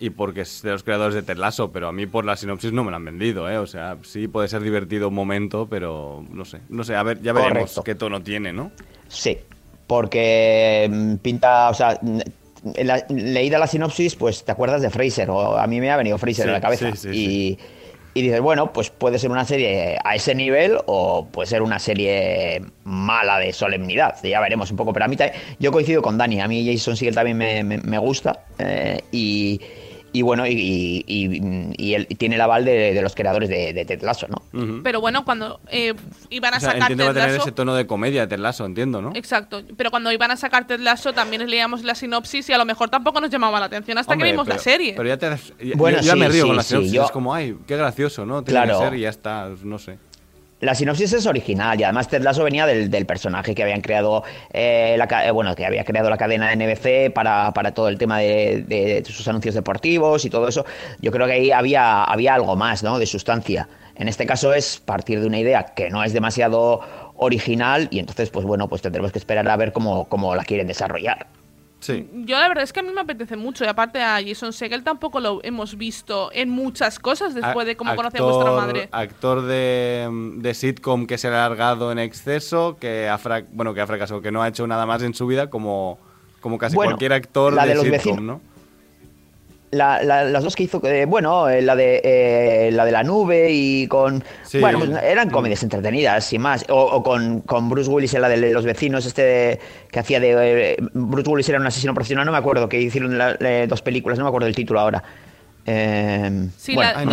[0.00, 2.72] y porque es de los creadores de Ted Lasso, pero a mí por la sinopsis
[2.72, 3.58] no me la han vendido, ¿eh?
[3.58, 7.20] O sea, sí puede ser divertido un momento, pero no sé, no sé, a ver,
[7.22, 7.82] ya veremos Correcto.
[7.84, 8.70] qué tono tiene, ¿no?
[9.08, 9.38] Sí,
[9.86, 12.18] porque mm, pinta, o sea, mm,
[12.84, 16.18] la- leída la sinopsis, pues te acuerdas de Fraser, o a mí me ha venido
[16.18, 16.90] Fraser Sí, en la cabeza.
[16.92, 17.58] sí, sí, y,
[18.14, 21.78] y dices, bueno, pues puede ser una serie a ese nivel o puede ser una
[21.78, 24.92] serie mala de solemnidad, ya veremos un poco.
[24.92, 25.16] Pero a mí
[25.60, 29.60] yo coincido con Dani, a mí Jason Segel también me, me- me gusta eh, y,
[30.12, 33.72] y bueno, y, y- y- y él tiene el aval de, de los creadores de,
[33.74, 34.82] de Ted Lasso, ¿no?
[34.82, 35.94] Pero bueno, cuando eh,
[36.30, 37.86] iban a O sea, sacar entiendo que va a Ted tener Lasso- ese tono de
[37.86, 39.12] comedia de Ted Lasso, entiendo, ¿no?
[39.14, 42.64] Exacto, pero cuando iban a sacar Ted Lasso también leíamos la sinopsis y a lo
[42.64, 44.94] mejor tampoco nos llamaba la atención hasta Hombre, que vimos la serie.
[44.96, 46.92] Pero ya te ya- Bueno, yo ya sí, me río sí, con la sí, sinopsis,
[46.92, 48.42] yo- es como, ay, qué gracioso, ¿no?
[48.42, 48.78] Tiene Claro.
[48.80, 49.98] que ser y ya está, no sé.
[50.60, 54.24] La sinopsis es original y además Ted Lasso venía del, del personaje que habían creado,
[54.52, 57.96] eh, la, eh, bueno, que había creado la cadena de NBC para, para todo el
[57.96, 60.66] tema de, de sus anuncios deportivos y todo eso.
[61.00, 62.98] Yo creo que ahí había, había algo más, ¿no?
[62.98, 63.68] De sustancia.
[63.94, 66.80] En este caso es partir de una idea que no es demasiado
[67.16, 70.66] original y entonces, pues bueno, pues tendremos que esperar a ver cómo, cómo la quieren
[70.66, 71.37] desarrollar.
[71.80, 72.08] Sí.
[72.12, 74.82] Yo la verdad es que a mí me apetece mucho y aparte a Jason Segel
[74.82, 78.88] tampoco lo hemos visto en muchas cosas después de cómo conocí a vuestra Actor- madre.
[78.90, 83.80] Actor de, de sitcom que se ha alargado en exceso, que ha, fra- bueno, que
[83.80, 85.98] ha fracasado, que no ha hecho nada más en su vida como,
[86.40, 88.22] como casi Bueno, cualquier actor la de, de los sitcom, vecinos.
[88.24, 88.40] ¿no?
[89.70, 93.02] La- la- las dos que hizo, eh, bueno, eh, la de eh, la de la
[93.02, 94.24] nube y con...
[94.42, 94.60] Sí.
[94.60, 96.64] Bueno, pues eran comedias entretenidas, sin más.
[96.70, 100.72] O, o con, con Bruce Willis en la de los vecinos, este que hacía de...
[100.72, 103.82] eh, Bruce Willis era un asesino profesional, no me acuerdo, que hicieron la- eh, dos
[103.82, 105.04] películas, no me acuerdo el título ahora.
[105.70, 107.10] Eh, Sí, bueno, la, no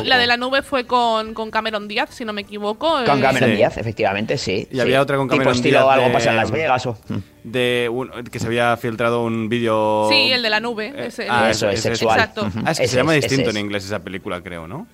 [0.00, 2.88] de la, de nube fue con, con Cameron Díaz, si no me equivoco.
[3.04, 3.56] Con eh, Cameron Sí.
[3.56, 4.68] Díaz, efectivamente, sí.
[4.70, 4.80] Y sí.
[4.80, 6.96] había otra con Tipo Cameron estilo Díaz algo de- pasa en Las Vegas o...
[7.08, 7.16] Mm.
[7.44, 10.06] De un- que se había filtrado un vídeo...
[10.10, 10.92] Sí, el de la nube.
[10.96, 12.18] Eh, ese- ah, Eso es sexual.
[12.18, 12.46] Exacto.
[12.46, 12.60] Ujú.
[12.64, 14.86] Ah, es que Ese se llama es, distinto ese en inglés esa película, creo, ¿no?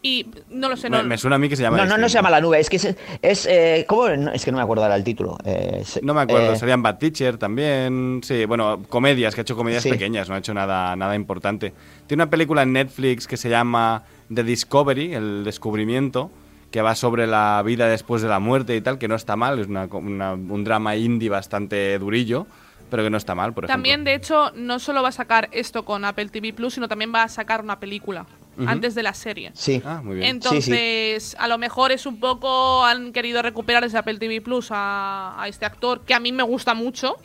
[0.00, 1.04] Y no lo sé, Me, no.
[1.04, 1.76] me suena a mí que se llama.
[1.78, 2.08] No, no, no distinto.
[2.10, 2.94] se llama La Nube, es que es.
[3.20, 4.08] es eh, ¿Cómo?
[4.10, 5.36] No, es que no me acuerdo ahora el título.
[5.44, 8.20] Eh, se- No me acuerdo, eh, serían Bad Teacher también.
[8.22, 9.90] Sí, bueno, comedias, que ha hecho comedias Sí.
[9.90, 11.72] pequeñas, no ha hecho nada, nada importante.
[12.06, 16.30] Tiene una película en Netflix que se llama The Discovery, el descubrimiento,
[16.70, 19.58] que va sobre la vida después de la muerte y tal, que no está mal,
[19.58, 19.86] es una-
[20.34, 22.46] un drama indie bastante durillo,
[22.90, 23.74] pero que no está mal, por ejemplo.
[23.74, 27.12] También, de hecho, no solo va a sacar esto con Apple TV Plus, sino también
[27.14, 28.26] va a sacar una película
[28.66, 29.50] Antes de la serie.
[29.54, 29.80] Sí.
[29.84, 30.28] Ah, muy bien.
[30.28, 32.84] Entonces, a lo mejor es un poco.
[32.84, 36.42] Han querido recuperar ese Apple TV Plus a, a este actor que a mí me
[36.42, 37.16] gusta mucho.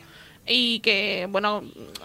[0.46, 1.62] Y que, bueno.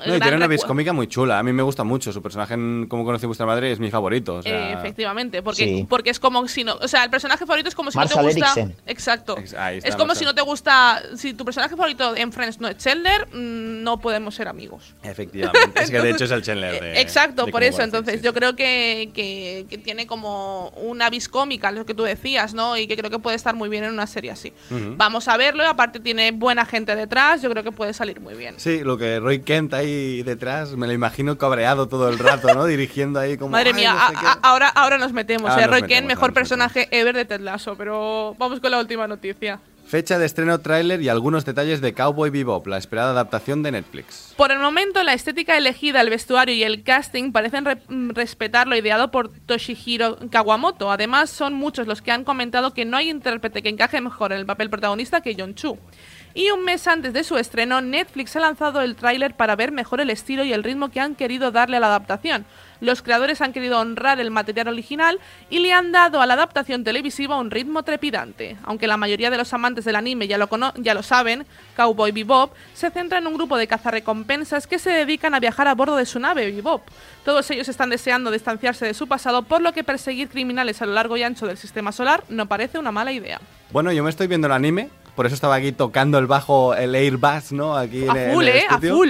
[0.07, 1.39] No, y tiene una viscómica muy chula.
[1.39, 2.13] A mí me gusta mucho.
[2.13, 4.35] Su personaje en Cómo conocí a vuestra madre es mi favorito.
[4.35, 5.85] o sea, Eh, efectivamente, porque, Sí.
[5.89, 6.75] porque es como si no.
[6.75, 8.67] O sea, el personaje favorito es como si Marshall no te gusta.
[8.87, 9.37] Exacto.
[9.37, 10.15] Está, es como Marshall.
[10.17, 11.01] si no te gusta.
[11.17, 14.93] Si tu personaje favorito en Friends no es Chandler, mm, no podemos ser amigos.
[15.03, 15.81] Efectivamente.
[15.81, 17.01] Es que de hecho es el Chandler de.
[17.01, 17.81] Exacto, de por eso.
[17.81, 22.03] Entonces, sí, yo creo que, que- que tiene como una vis cómica, lo que tú
[22.03, 22.77] decías, ¿no?
[22.77, 24.53] Y que creo que puede estar muy bien en una serie así.
[24.69, 28.28] Vamos a verlo, y aparte tiene buena gente detrás, yo creo que puede salir muy
[28.35, 28.55] bien.
[28.57, 32.65] Sí, lo que Roy Kent ahí detrás, me lo imagino cabreado todo el rato, ¿no?
[32.67, 33.51] Dirigiendo ahí como.
[33.51, 34.25] Madre "Ay, mía, no sé a- qué".
[34.27, 35.49] a- ahora, ahora nos metemos.
[35.49, 38.71] Ahora eh, nos Roy metemos, Kent, mejor personaje ever de Ted Lasso, pero vamos con
[38.71, 39.59] la última noticia.
[39.87, 44.35] Fecha de estreno, tráiler y algunos detalles de Cowboy Bebop, la esperada adaptación de Netflix.
[44.37, 48.67] Por el momento, la estética elegida, el vestuario y el casting parecen re- mm, respetar
[48.67, 50.91] lo ideado por Toshihiro Kawamoto.
[50.91, 54.37] Además, son muchos los que han comentado que no hay intérprete que encaje mejor en
[54.37, 55.79] el papel protagonista que John Chu.
[56.33, 59.99] Y un mes antes de su estreno, Netflix ha lanzado el tráiler para ver mejor
[59.99, 62.45] el estilo y el ritmo que han querido darle a la adaptación.
[62.81, 66.83] Los creadores han querido honrar el material original y le han dado a la adaptación
[66.83, 68.57] televisiva un ritmo trepidante.
[68.63, 72.53] Aunque la mayoría de los amantes del anime ya lo, ya lo saben, Cowboy Bebop
[72.73, 76.05] se centra en un grupo de cazarrecompensas que se dedican a viajar a bordo de
[76.05, 76.83] su nave Bebop.
[77.25, 80.93] Todos ellos están deseando distanciarse de su pasado, por lo que perseguir criminales a lo
[80.93, 83.41] largo y ancho del sistema solar no parece una mala idea.
[83.71, 86.95] Bueno, yo me estoy viendo el anime, por eso estaba aquí tocando el bajo, el
[86.95, 87.75] Airbus, ¿no?
[87.75, 88.63] Aquí en, A en full, el ¿eh?
[88.69, 89.09] A estudio, full.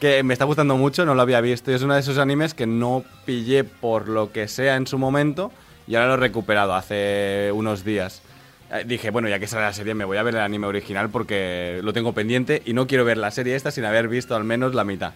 [0.00, 1.70] Que me está gustando mucho, no lo había visto.
[1.70, 4.96] Y es uno de esos animes que no pillé por lo que sea en su
[4.96, 5.52] momento
[5.86, 8.22] y ahora lo he recuperado hace unos días.
[8.72, 11.10] Eh, Dije, bueno, ya que sale la serie, me voy a ver el anime original
[11.10, 14.44] porque lo tengo pendiente y no quiero ver la serie esta sin haber visto al
[14.44, 15.12] menos la mitad.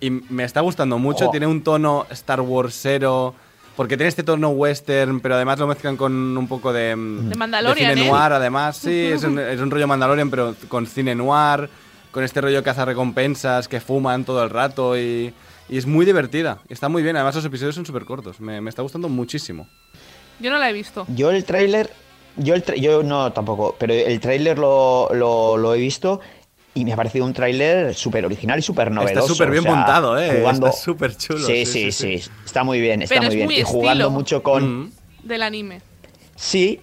[0.00, 1.30] Y me está gustando mucho, Oh.
[1.30, 3.34] tiene un tono Star Warsero,
[3.76, 7.34] porque tiene este tono western, pero además lo mezclan con un poco de, mm, De
[7.36, 8.10] Mandalorian, cine ¿eh?
[8.10, 11.68] noir, además, sí, es un, es un rollo Mandalorian, pero con cine noir,
[12.10, 15.34] con este rollo recompensas que fuman todo el rato y,
[15.68, 16.58] y es muy divertida.
[16.68, 19.68] Está muy bien, además los episodios son súper cortos, me, me está gustando muchísimo.
[20.40, 21.04] Yo no la he visto.
[21.08, 21.90] Yo el tráiler,
[22.36, 26.20] yo el tra- yo no tampoco, pero el tráiler lo, lo, lo he visto
[26.76, 29.34] y me ha parecido un tráiler súper original y súper novedoso.
[29.34, 30.38] súper bien o sea, montado, ¿eh?
[30.38, 30.66] Jugando...
[30.68, 33.34] Está súper chulo, Sí sí, sí, sí, sí, está muy bien, está Pero muy es
[33.34, 33.46] bien.
[33.46, 34.82] muy y jugando mucho con...
[34.84, 34.92] Mm.
[35.24, 35.80] Del anime.
[36.36, 36.80] Sí,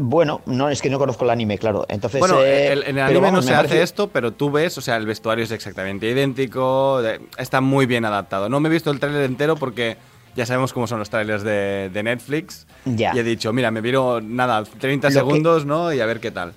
[0.00, 1.84] bueno, no, es que no conozco el anime, claro.
[1.88, 4.50] Entonces, Bueno, eh, el- en el anime vamos, no se ha hace esto, pero tú
[4.50, 7.00] ves, o sea, el vestuario es exactamente idéntico,
[7.38, 8.48] está muy bien adaptado.
[8.48, 9.96] No me he visto el tráiler entero porque
[10.36, 12.66] ya sabemos cómo son los trailers de, de Netflix.
[12.84, 13.12] Ya.
[13.14, 15.92] Y he dicho, mira, me vieron nada, 30 Lo que- segundos, ¿no?
[15.92, 16.54] Y a ver qué tal.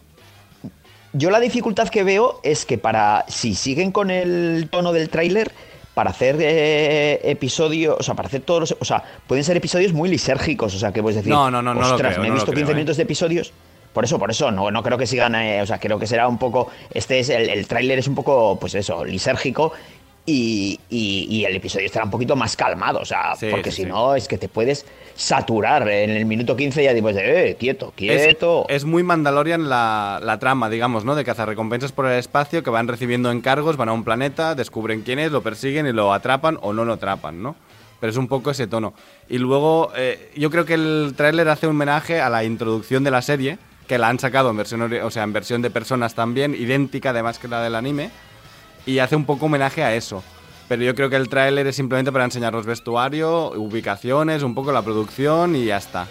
[1.18, 5.50] Yo la dificultad que veo es que para si siguen con el tono del tráiler
[5.94, 9.94] para hacer eh, episodios, o sea, para hacer todos los, o sea, pueden ser episodios
[9.94, 12.30] muy lisérgicos, o sea, que puedes decir, No, no, no, no ostras, creo, me he
[12.32, 12.76] no visto 15 creo, ¿eh?
[12.76, 13.54] minutos de episodios.
[13.94, 16.28] Por eso, por eso, no, no creo que sigan, eh, o sea, creo que será
[16.28, 19.72] un poco, este es, el, el tráiler es un poco, pues eso, lisérgico
[20.26, 23.78] y, y- y el episodio estará un poquito más calmado, o sea, Sí, porque sí,
[23.78, 23.88] si sí.
[23.88, 24.86] no es que te puedes
[25.16, 28.66] saturar en el minuto 15 ya dices, eh, quieto, quieto.
[28.70, 31.16] es muy Mandalorian la, la trama, digamos, ¿no?
[31.16, 35.20] De cazarrecompensas por el espacio que van recibiendo encargos, van a un planeta, descubren quién
[35.20, 37.56] es, lo persiguen y lo atrapan o no lo atrapan, ¿no?
[38.00, 38.94] Pero es un poco ese tono.
[39.30, 43.12] Y luego, eh, yo creo que el tráiler hace un homenaje a la introducción de
[43.12, 43.58] la serie,
[43.88, 47.40] que la han sacado en versión, o sea, en versión de personas también, idéntica además
[47.40, 48.10] que la del anime,
[48.86, 50.24] y hace un poco homenaje a eso.
[50.68, 54.82] Pero yo creo que el tráiler es simplemente para enseñarnos vestuario, ubicaciones, un poco la
[54.82, 56.08] producción y ya está.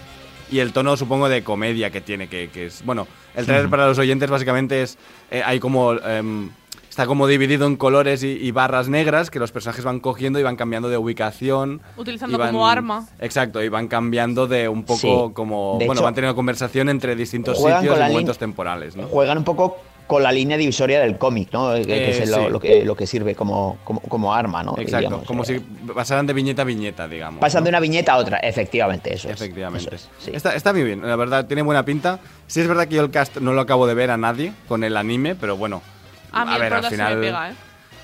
[0.50, 2.84] Y el tono, supongo, de comedia que tiene, que, que es...
[2.84, 4.96] Bueno, el tráiler para los oyentes básicamente es...
[5.30, 5.94] eh, hay como...
[5.94, 6.50] em,
[6.88, 10.44] está como dividido en colores y, y barras negras que los personajes van cogiendo y
[10.44, 11.80] van cambiando de ubicación.
[11.96, 13.08] Utilizando van- como arma.
[13.18, 15.32] Exacto, y van cambiando de un poco Sí.
[15.34, 15.78] como...
[15.80, 19.08] De bueno, hecho, van teniendo conversación entre distintos sitios y momentos temporales, ¿no?
[19.08, 21.72] juegan un poco con la línea divisoria del cómic, ¿no?
[21.74, 22.50] Que, que Eh, es lo, sí.
[22.50, 24.74] lo que, lo que sirve como, como, como arma, ¿no?
[24.78, 25.58] Exacto, Digamos, como eh, si
[25.94, 27.40] pasaran de viñeta a viñeta, digamos.
[27.40, 27.64] Pasan ¿no?
[27.64, 29.86] de una viñeta a otra, efectivamente, eso es, Efectivamente.
[29.86, 30.30] eso es, sí.
[30.34, 32.20] está, está muy bien, la verdad, tiene buena pinta.
[32.46, 34.84] Sí es verdad que yo el cast no lo acabo de ver a nadie con
[34.84, 35.80] el anime, pero bueno.
[36.32, 37.16] A mí el ver, al prota sí final.
[37.16, 37.54] me pega, ¿eh?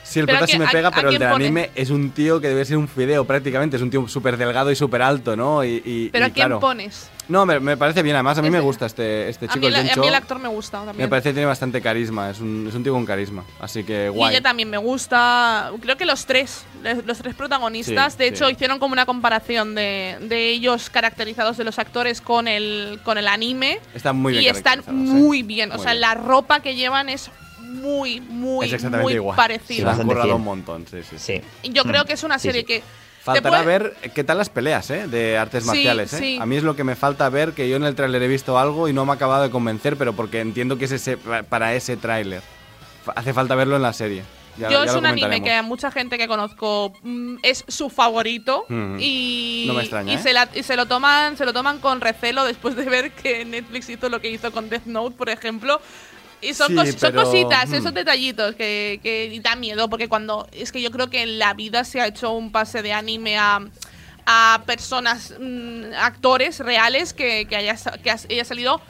[0.03, 1.91] Sí, el Pero prota ¿a sí me pega, a- a pero el del anime es
[1.91, 3.77] un tío que debe ser un fideo prácticamente.
[3.77, 5.63] Es un tío súper delgado y súper alto, ¿no?
[5.63, 6.59] Y, y- Pero y ¿a quién claro.
[6.61, 7.09] pones?
[7.31, 8.17] No, me, me parece bien.
[8.17, 10.15] Además, a mí me gusta este, este a, chico, mí el el, a mí el
[10.15, 10.97] actor me gusta también.
[10.99, 12.29] Me parece que tiene bastante carisma.
[12.31, 13.45] Es un, es un tío con carisma.
[13.61, 14.35] Así que Y guay.
[14.35, 15.71] ella también me gusta.
[15.81, 16.65] Creo que los tres,
[17.07, 18.35] los tres protagonistas, Sí, de sí.
[18.35, 23.17] hecho, hicieron como una comparación de, de ellos caracterizados de los actores con el, con
[23.17, 23.79] el anime.
[23.95, 24.93] Están muy bien y están ¿eh?
[24.93, 25.71] muy bien.
[25.71, 26.01] O Muy sea, bien.
[26.01, 29.37] la ropa que llevan es muy, muy, es exactamente muy igual.
[29.37, 29.95] parecida.
[29.95, 31.17] Se han currado un montón, sí, sí.
[31.19, 31.41] Sí.
[31.63, 32.67] Y Yo creo que es una Sí, serie sí.
[32.67, 32.83] que.
[33.23, 35.07] Faltará ver qué tal las peleas, ¿eh?
[35.07, 36.19] De artes Sí, marciales, ¿eh?
[36.19, 36.39] sí.
[36.41, 38.59] A mí es lo que me falta ver, que yo en el tráiler he visto
[38.59, 41.75] algo y no me ha acabado de convencer, pero porque entiendo que es ese, para
[41.75, 42.43] ese tráiler.
[43.15, 44.23] Hace falta verlo en la serie.
[44.59, 47.89] Ya- Yo ya es un anime que a mucha gente que conozco mm, es su
[47.89, 48.97] favorito Ujú.
[48.99, 50.19] y, No me extraña, y, ¿eh?
[50.19, 53.45] se la- y se lo toman se lo toman con recelo después de ver que
[53.45, 55.81] Netflix hizo lo que hizo con Death Note, por ejemplo.
[56.43, 57.75] Y son, Sí, cos- son pero, cositas, hmm.
[57.75, 60.47] esos detallitos que, que da miedo, porque cuando.
[60.53, 63.37] Es que yo creo que en la vida se ha hecho un pase de anime
[63.39, 63.61] a,
[64.27, 68.81] a personas, mm, actores reales, que, que haya, que haya salido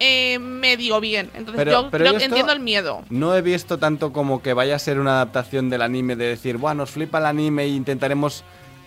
[0.00, 1.30] eh, medio bien.
[1.34, 3.02] Entonces Pero- yo pero creo yo que esto- entiendo el miedo.
[3.08, 6.56] No he visto tanto como que vaya a ser una adaptación del anime de decir,
[6.58, 8.42] bueno, nos flipa el anime e intentaremos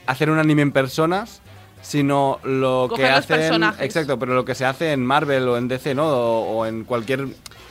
[0.08, 1.42] hacer un anime en personas,
[1.82, 3.64] sino lo Coger que hacen.
[3.80, 6.06] Exacto, pero lo que se hace en Marvel o en DC, ¿no?
[6.08, 7.28] O, o en cualquier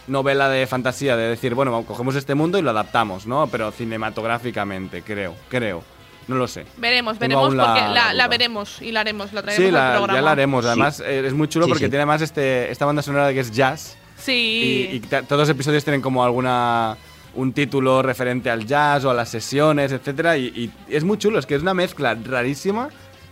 [0.09, 3.47] novela de fantasía, de decir, bueno, cogemos este mundo y lo adaptamos, ¿no?
[3.47, 5.83] Pero cinematográficamente, creo, creo.
[6.27, 6.66] No lo sé.
[6.77, 9.92] Veremos, Tengo veremos, la porque la, la veremos y la haremos, la traeremos Sí, al
[9.97, 10.18] programa.
[10.18, 10.64] ya la haremos.
[10.66, 11.90] Además, eh, es muy chulo Sí, porque sí.
[11.90, 13.97] tiene además este, esta banda sonora que es jazz.
[14.18, 14.90] Sí.
[14.92, 16.97] Y, todos los episodios tienen como alguna
[17.35, 21.38] un título referente al jazz o a las sesiones, etcétera, y, y es muy chulo,
[21.38, 22.88] es que es una mezcla rarísima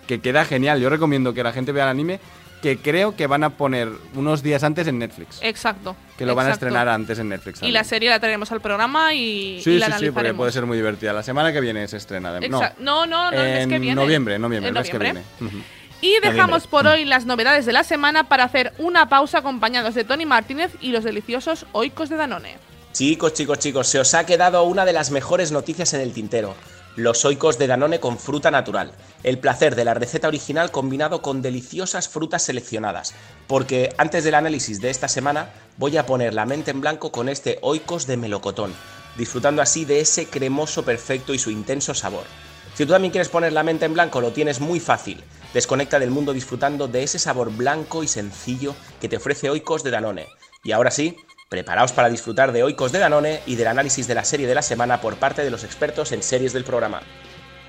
[0.07, 0.81] que queda genial.
[0.81, 2.21] Yo recomiendo que la gente vea el anime,
[2.63, 5.95] que creo que van a poner unos días antes en Netflix, Exacto.
[6.17, 7.63] que lo van a estrenar antes en Netflix.
[7.63, 10.37] Y la serie la traeremos al programa y, Sí, y sí, la sí, porque analizaremos.
[10.39, 11.13] puede ser muy divertida.
[11.13, 12.33] La semana que viene se estrena.
[12.33, 13.95] de- no, no, no, no, el mes en que viene.
[13.95, 15.25] noviembre, noviembre, En el mes que noviembre.
[15.41, 15.65] viene.
[16.03, 16.69] Y dejamos Noviembre.
[16.71, 20.73] por hoy las novedades de la semana para hacer una pausa acompañados de Tony Martínez
[20.81, 22.57] y los deliciosos oicos de Danone.
[22.93, 26.55] Chicos, chicos, chicos, se os ha quedado una de las mejores noticias en el tintero.
[26.97, 28.91] Los oicos de Danone con fruta natural.
[29.23, 33.15] El placer de la receta original combinado con deliciosas frutas seleccionadas.
[33.47, 37.29] Porque antes del análisis de esta semana voy a poner la mente en blanco con
[37.29, 38.73] este oicos de melocotón,
[39.19, 42.25] disfrutando así de ese cremoso perfecto y su intenso sabor.
[42.73, 45.23] Si tú también quieres poner la mente en blanco, lo tienes muy fácil.
[45.53, 49.91] Desconecta del mundo disfrutando de ese sabor blanco y sencillo que te ofrece Oikos de
[49.91, 50.29] Danone.
[50.65, 51.15] Y ahora sí,
[51.49, 54.63] preparaos para disfrutar de Oikos de Danone y del análisis de la serie de la
[54.63, 57.03] semana por parte de los expertos en series del programa.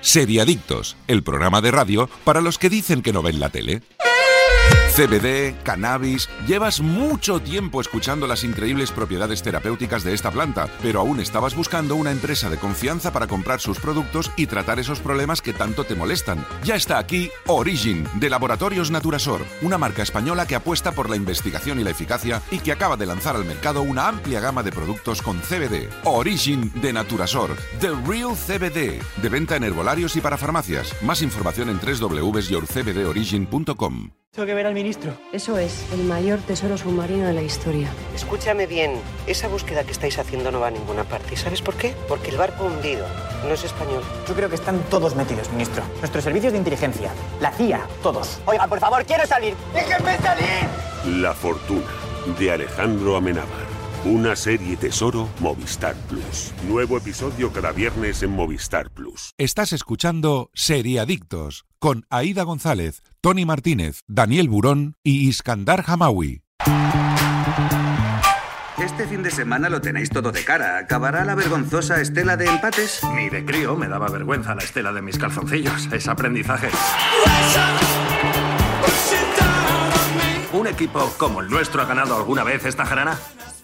[0.00, 3.82] Seriadictos, el programa de radio para los que dicen que no ven la tele.
[4.98, 11.20] CBD, cannabis, llevas mucho tiempo escuchando las increíbles propiedades terapéuticas de esta planta, pero aún
[11.20, 15.52] estabas buscando una empresa de confianza para comprar sus productos y tratar esos problemas que
[15.52, 16.44] tanto te molestan.
[16.64, 21.78] Ya está aquí Origin, de Laboratorios Naturasor, una marca española que apuesta por la investigación
[21.78, 25.22] y la eficacia y que acaba de lanzar al mercado una amplia gama de productos
[25.22, 25.88] con CBD.
[26.02, 30.92] Origin de Naturasor, The Real CBD, de venta en herbolarios y para farmacias.
[31.04, 34.10] Más información en www.yourcbdorigin.com.
[34.88, 35.14] ministro.
[35.32, 37.90] Eso es el mayor tesoro submarino de la historia.
[38.14, 38.92] Escúchame bien,
[39.26, 41.34] esa búsqueda que estáis haciendo no va a ninguna parte.
[41.34, 41.94] ¿Y sabes por qué?
[42.08, 43.06] Porque el barco hundido
[43.46, 44.02] no es español.
[44.26, 45.82] Yo creo que están todos metidos, ministro.
[45.98, 48.40] Nuestros servicios de inteligencia, la CIA, todos.
[48.46, 49.54] Oiga, por favor, quiero salir.
[49.74, 51.20] ¡Déjenme salir!
[51.20, 51.92] La fortuna
[52.38, 53.68] de Alejandro Amenábar.
[54.06, 56.54] Una serie tesoro Movistar Plus.
[56.66, 59.34] Nuevo episodio cada viernes en Movistar Plus.
[59.36, 66.44] Estás escuchando Seriadictos con Aida González, Tony Martínez, Daniel Burón y Iskandar Hamawi.
[68.78, 70.78] Este fin de semana lo tenéis todo de cara.
[70.78, 73.02] ¿Acabará la vergonzosa estela de empates?
[73.14, 75.92] Ni de crío me daba vergüenza la estela de mis calzoncillos.
[75.92, 76.70] Es aprendizaje.
[80.54, 83.18] ¿Un equipo como el nuestro ha ganado alguna vez esta jarana?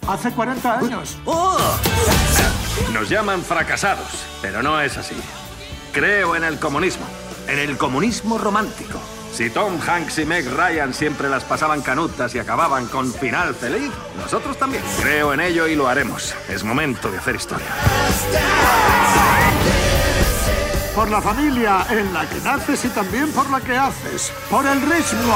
[0.07, 1.17] Hace 40 años.
[2.93, 5.15] Nos llaman fracasados, pero no es así.
[5.91, 7.07] Creo en el comunismo,
[7.47, 8.99] en el comunismo romántico.
[9.35, 13.91] Si Tom Hanks y Meg Ryan siempre las pasaban canutas y acababan con final feliz,
[14.15, 14.81] nosotros también.
[15.01, 16.33] Creo en ello y lo haremos.
[16.47, 17.67] Es momento de hacer historia.
[20.95, 24.31] Por la familia en la que naces y también por la que haces.
[24.49, 25.35] Por el ritmo.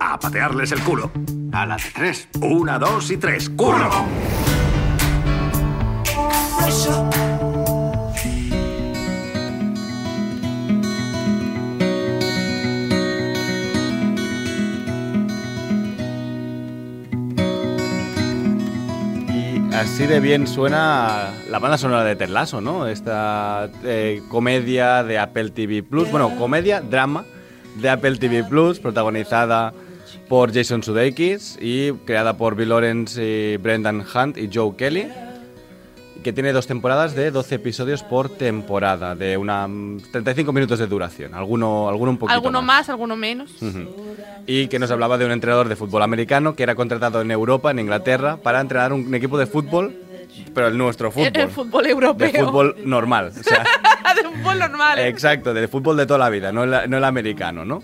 [0.00, 1.10] A patearles el culo.
[1.52, 2.28] A la de tres.
[2.40, 3.50] Una, dos y tres.
[3.50, 4.06] ¡Curro!
[19.98, 22.86] Así de bien suena la banda sonora de Ted Lasso, ¿no?
[22.86, 26.08] Esta eh, comedia de Apple TV Plus.
[26.12, 27.24] Bueno, comedia, drama
[27.74, 29.74] de Apple TV Plus, protagonizada
[30.28, 35.08] por Jason Sudeikis y creada por Bill Lawrence Brendan Hunt y Joe Kelly.
[36.22, 39.68] Que tiene dos temporadas de 12 episodios por temporada, de una
[40.10, 41.34] 35 minutos de duración.
[41.34, 43.52] Alguno, alguno un poquito Alguno más, alguno menos.
[44.46, 47.70] Y que nos hablaba de un entrenador de fútbol americano que era contratado en Europa,
[47.70, 49.94] en Inglaterra, para entrenar un equipo de fútbol,
[50.54, 51.30] pero el nuestro fútbol.
[51.34, 52.32] El, el fútbol europeo.
[52.32, 53.32] De fútbol normal.
[53.38, 53.64] O sea,
[54.14, 54.98] de fútbol normal.
[54.98, 57.82] exacto, de fútbol de toda la vida, no el, no el americano, ¿no?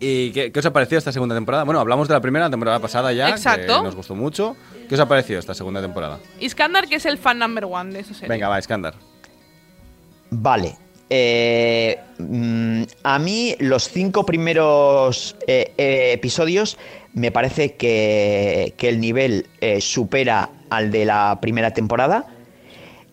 [0.00, 1.64] ¿Y qué, qué os ha parecido esta segunda temporada?
[1.64, 3.76] Bueno, hablamos de la primera temporada pasada ya, Exacto.
[3.78, 4.56] que nos gustó mucho.
[4.88, 6.18] ¿Qué os ha parecido esta segunda temporada?
[6.40, 8.28] Iskandar, que es el fan number one de esa serie.
[8.28, 8.94] Venga, va, Iskandar.
[10.30, 10.76] Vale.
[11.10, 16.78] Eh, mm, a mí los cinco primeros eh, eh, episodios
[17.12, 22.26] me parece que, que el nivel eh, supera al de la primera temporada.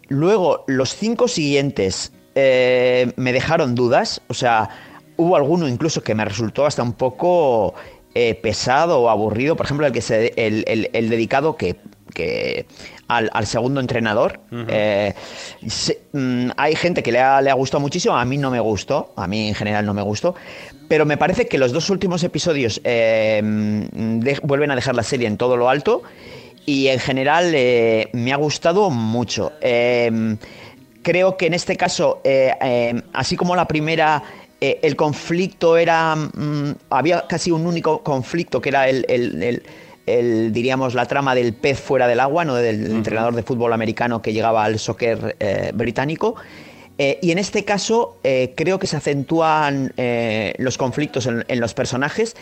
[0.08, 4.22] Luego, los cinco siguientes eh, me dejaron dudas.
[4.28, 4.70] O sea,
[5.18, 7.74] hubo alguno incluso que me resultó hasta un poco
[8.16, 9.56] eh, pesado o aburrido.
[9.56, 11.76] Por ejemplo, el que se, el, el- el dedicado que,
[12.14, 12.66] que
[13.08, 14.40] al, al segundo entrenador.
[14.70, 15.14] Eh,
[15.68, 18.16] se- mm, hay gente que le ha, le ha gustado muchísimo.
[18.18, 19.14] A mí no me gustó.
[19.16, 20.34] A mí en general no me gustó.
[20.88, 25.04] Pero me parece que los dos últimos episodios eh, mm, de- vuelven a dejar la
[25.04, 26.02] serie en todo lo alto.
[26.66, 27.52] Y en general
[28.14, 29.54] me ha gustado mucho.
[31.02, 34.22] Creo que en este caso, eh, eh, así como la primera,
[34.62, 36.16] eh, el conflicto era.
[36.16, 39.06] mm, había casi un único conflicto que era el.
[39.10, 39.64] el- el-
[40.08, 44.22] el, diríamos la trama del pez fuera del agua, no del entrenador de fútbol americano
[44.22, 46.36] que llegaba al soccer eh, británico.
[46.98, 48.18] Eh, y en este caso
[48.56, 52.38] creo que se acentúan eh, los conflictos en, en los personajes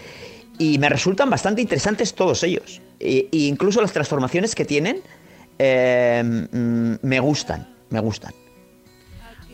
[0.60, 2.82] y me resultan bastante interesantes todos ellos.
[3.00, 4.98] E, e incluso las transformaciones que tienen
[5.58, 8.32] mm, me gustan, me gustan.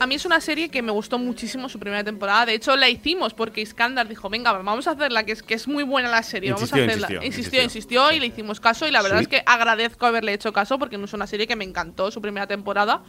[0.02, 2.48] A mí es una serie que me gustó muchísimo su primera temporada.
[2.48, 5.68] De hecho, la hicimos porque Iskandar dijo, venga, vamos a hacerla, que es, que es
[5.68, 6.50] muy buena la serie.
[6.50, 7.08] Insistió, vamos a hacerla.
[7.24, 8.02] insistió, insistió, insistió.
[8.02, 8.88] insistió, y le hicimos caso.
[8.88, 9.24] Y la verdad Sí.
[9.26, 12.20] es que agradezco haberle hecho caso porque no es una serie que me encantó su
[12.20, 13.04] primera temporada.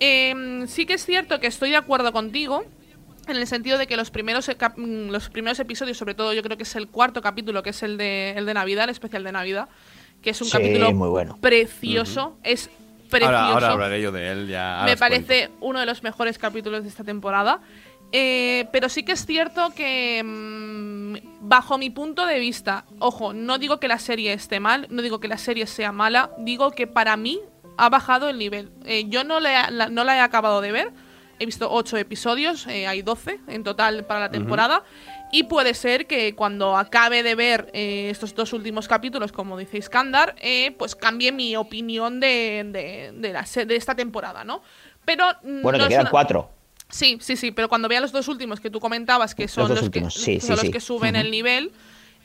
[0.00, 2.64] Eh, sí que es cierto que estoy de acuerdo contigo.
[3.28, 6.42] En el sentido de que los primeros, cap- mm, los primeros episodios, sobre todo yo
[6.42, 9.24] creo que es el cuarto capítulo, que es el de, el de Navidad, el especial
[9.24, 9.68] de Navidad,
[10.22, 11.36] que es un Sí, capítulo muy bueno.
[11.40, 12.70] precioso, es
[13.18, 13.36] precioso.
[13.36, 14.82] Ahora, ahora hablaré yo de él ya.
[14.84, 15.00] Me cuento.
[15.00, 17.60] parece uno de los mejores capítulos de esta temporada.
[18.16, 23.58] Eh, pero sí que es cierto que, mm, bajo mi punto de vista, ojo, no
[23.58, 26.86] digo que la serie esté mal, no digo que la serie sea mala, digo que
[26.86, 27.40] para mí
[27.76, 28.70] ha bajado el nivel.
[28.84, 30.92] Eh, yo no, le, la, no la he acabado de ver,
[31.40, 34.84] he visto 8 episodios, eh, hay 12 en total para la temporada.
[35.34, 39.78] Y puede ser que cuando acabe de ver eh, estos dos últimos capítulos, como dice
[39.78, 44.62] Iskandar, eh, pues cambie mi opinión de, de, de la de esta temporada, ¿no?
[45.04, 46.50] Pero mm, Bueno, no quedan una- cuatro.
[46.88, 49.90] Sí, sí, sí, pero cuando vea los dos últimos que tú comentabas, que son los,
[49.90, 50.70] que, sí, que sí, son los sí.
[50.70, 51.72] que suben el nivel,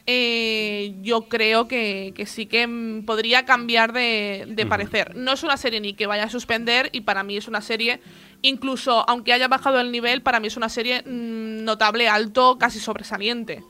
[0.06, 5.16] eh, yo creo que, que sí que mm, podría cambiar de, de parecer.
[5.16, 8.02] No es una serie ni que vaya a suspender y para mí es una serie,
[8.42, 12.80] incluso aunque haya bajado el nivel, para mí es una serie mm, notable, alto, casi
[12.80, 13.64] sobresaliente.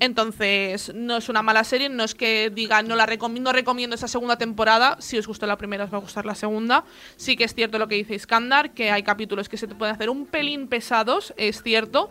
[0.00, 4.08] Entonces, no es una mala serie, no es que diga no la recomiendo, recomiendo esa
[4.08, 4.96] segunda temporada.
[4.98, 6.84] Si os gustó la primera, os va a gustar la segunda.
[7.16, 9.94] Sí que es cierto lo que dice Iskandar, que hay capítulos que se te pueden
[9.94, 12.10] hacer un pelín pesados, es cierto.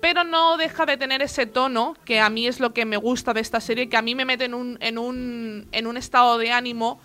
[0.00, 3.32] Pero no deja de tener ese tono que a mí es lo que me gusta
[3.32, 6.36] de esta serie, que a mí me mete en un, en un, en un estado
[6.38, 7.00] de ánimo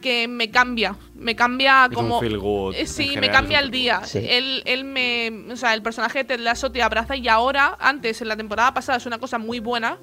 [0.00, 0.96] que me cambia.
[1.14, 2.20] Me cambia Es un como.
[2.20, 4.02] feel good, Eh, Sí, me cambia el día.
[4.04, 4.18] Sí.
[4.28, 5.52] Él, él me.
[5.52, 8.72] O sea, el personaje de Ted Lasso te abraza y ahora, antes, en la temporada
[8.74, 9.98] pasada, es una cosa muy buena.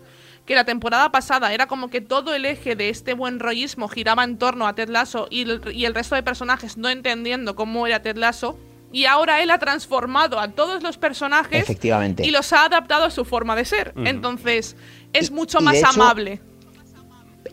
[0.46, 4.24] Que la temporada pasada era como que todo el eje de este buen rollismo giraba
[4.24, 7.86] en torno a Ted Lasso y el, y el resto de personajes no entendiendo cómo
[7.86, 8.58] era Ted Lasso.
[8.94, 12.26] Y ahora él ha transformado a todos los personajes Efectivamente.
[12.26, 13.94] y los ha adaptado a su forma de ser.
[13.98, 14.78] Entonces,
[15.12, 16.40] es mucho y más hecho- amable.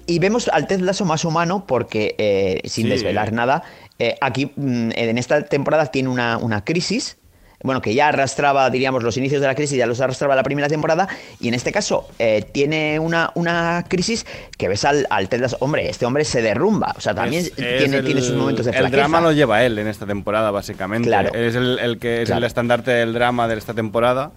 [0.07, 2.90] Y vemos al Ted Lasso más humano porque, eh, sin Sí.
[2.90, 3.62] desvelar nada,
[3.98, 7.16] eh, aquí mm, en esta temporada tiene una, una crisis.
[7.62, 10.68] Bueno, que ya arrastraba, diríamos, los inicios de la crisis, ya los arrastraba la primera
[10.68, 11.09] temporada.
[11.40, 14.26] Y en este caso eh, tiene una, una crisis
[14.59, 15.57] que ves al, al Ted Lasso.
[15.61, 16.92] Hombre, este hombre se derrumba.
[16.98, 18.98] O sea, también Es- es tiene, el- tiene sus momentos de El flaqueza.
[18.98, 21.09] drama lo lleva él en esta temporada, básicamente.
[21.09, 21.32] Claro.
[21.32, 22.46] Es el, el que es el Claro.
[22.46, 24.32] estandarte del drama de esta temporada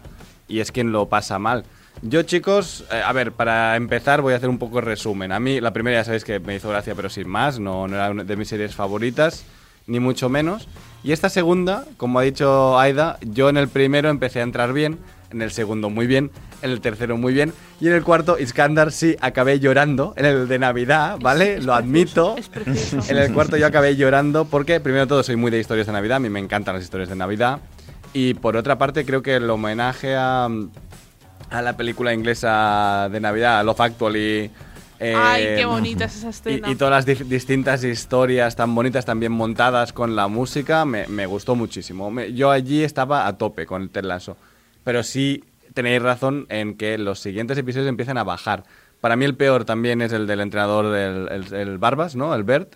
[0.47, 1.65] y es quien lo pasa mal.
[2.01, 5.31] Yo, chicos, eh, a ver, para empezar voy a hacer un poco de resumen.
[5.31, 7.95] A mí, la primera ya sabéis que me hizo gracia, pero sin más, no, no
[7.95, 9.45] era una de mis series favoritas,
[9.87, 10.67] ni mucho menos.
[11.03, 14.99] Y esta segunda, como ha dicho Aida, yo en el primero empecé a entrar bien,
[15.31, 16.31] en el segundo muy bien,
[16.61, 17.53] En el tercero muy bien.
[17.79, 20.13] Y en el cuarto, Iskandar sí acabé llorando.
[20.17, 21.61] En el de Navidad, ¿vale?
[21.61, 22.35] Lo admito.
[22.37, 23.09] Es.
[23.09, 25.93] En el cuarto yo acabé llorando porque, primero de todo, soy muy de historias de
[25.93, 26.17] Navidad.
[26.17, 27.59] A mí me encantan las historias de Navidad.
[28.13, 30.47] Y por otra parte, creo que el homenaje a,
[31.49, 34.51] a la película inglesa de Navidad, Love Actually.
[34.99, 36.67] eh, Ay, qué bonita es esa escena.
[36.69, 40.85] y, y todas las dif- distintas historias tan bonitas, tan bien montadas con la música,
[40.85, 42.09] me, me gustó muchísimo.
[42.11, 44.37] Me- yo allí estaba a tope con el Ted Lasso.
[44.83, 45.43] Pero sí
[45.73, 48.63] tenéis razón en que los siguientes episodios empiezan a bajar.
[49.01, 52.33] Para mí el peor también es el del entrenador, del, el, el Barbas, ¿no?
[52.33, 52.73] El Bert.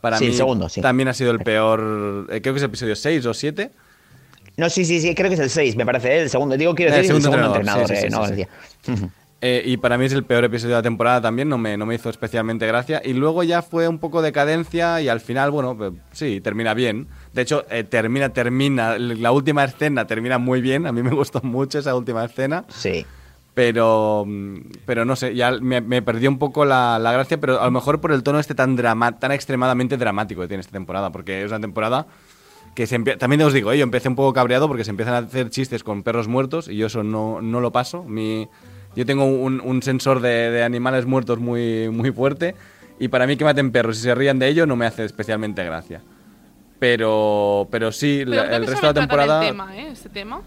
[0.00, 0.80] Para Sí, mí el segundo, sí.
[0.80, 3.70] también ha sido el peor, eh, creo que es el episodio 6 o 7.
[4.60, 6.12] No, sí, sí, sí, creo que es el 6, me parece.
[6.12, 6.20] ¿eh?
[6.20, 7.90] El segundo, digo, quiero decir, el segundo entrenador,
[9.42, 11.86] eh, y para mí es el peor episodio de la temporada también, no me, no
[11.86, 13.00] me hizo especialmente gracia.
[13.02, 17.08] Y luego ya fue un poco decadencia y al final, bueno, pues, sí, termina bien.
[17.32, 21.40] De hecho, eh, termina, termina, la última escena termina muy bien, a mí me gustó
[21.42, 22.66] mucho esa última escena.
[22.68, 23.06] Sí.
[23.54, 27.62] Pero, mm, pero no sé, ya me, me perdió un poco la, la gracia, pero
[27.62, 30.72] a lo mejor por el tono este tan, drama, tan extremadamente dramático que tiene esta
[30.72, 32.06] temporada, porque es una temporada
[32.74, 35.18] que se también os digo, eh, yo empecé un poco cabreado porque se empiezan a
[35.18, 38.04] hacer chistes con perros muertos y yo eso no, no lo paso.
[38.04, 38.48] Mi,
[38.96, 42.54] yo tengo un, un sensor de, de animales muertos muy, muy fuerte
[42.98, 45.64] y para mí que maten perros y se rían de ello no me hace especialmente
[45.64, 46.00] gracia.
[46.78, 49.40] Pero, pero sí, Pero la- el resto de la temporada...
[49.40, 49.88] tema, ¿eh?
[49.92, 50.40] Este tema.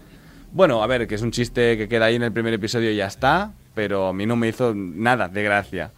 [0.52, 2.96] Bueno, a ver, que es un chiste que queda ahí en el primer episodio y
[2.96, 5.90] ya está, pero a mí no me hizo nada de gracia.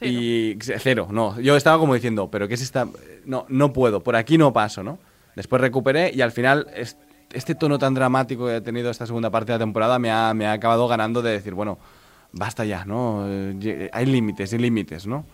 [0.00, 1.40] Y cero, no.
[1.40, 2.86] Yo estaba como diciendo, pero ¿qué es esta?
[3.24, 4.98] No, no puedo, por aquí no paso, ¿no?
[5.36, 6.96] Después recuperé y al final es-
[7.32, 10.32] este tono tan dramático que ha tenido esta segunda parte de la temporada me ha,
[10.34, 11.78] me ha acabado ganando de decir, bueno,
[12.32, 13.24] basta ya, ¿no?
[13.92, 15.24] Hay límites y límites, ¿no?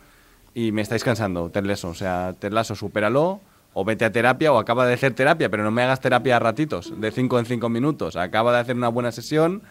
[0.54, 1.88] Y me estáis cansando, Ted Lasso.
[1.88, 3.40] O sea, Ted Lasso, supéralo,
[3.74, 6.38] o vete a terapia, o acaba de hacer terapia, pero no me hagas terapia a
[6.40, 8.16] ratitos, de 5 en 5 minutos.
[8.16, 9.62] Acaba de hacer una buena sesión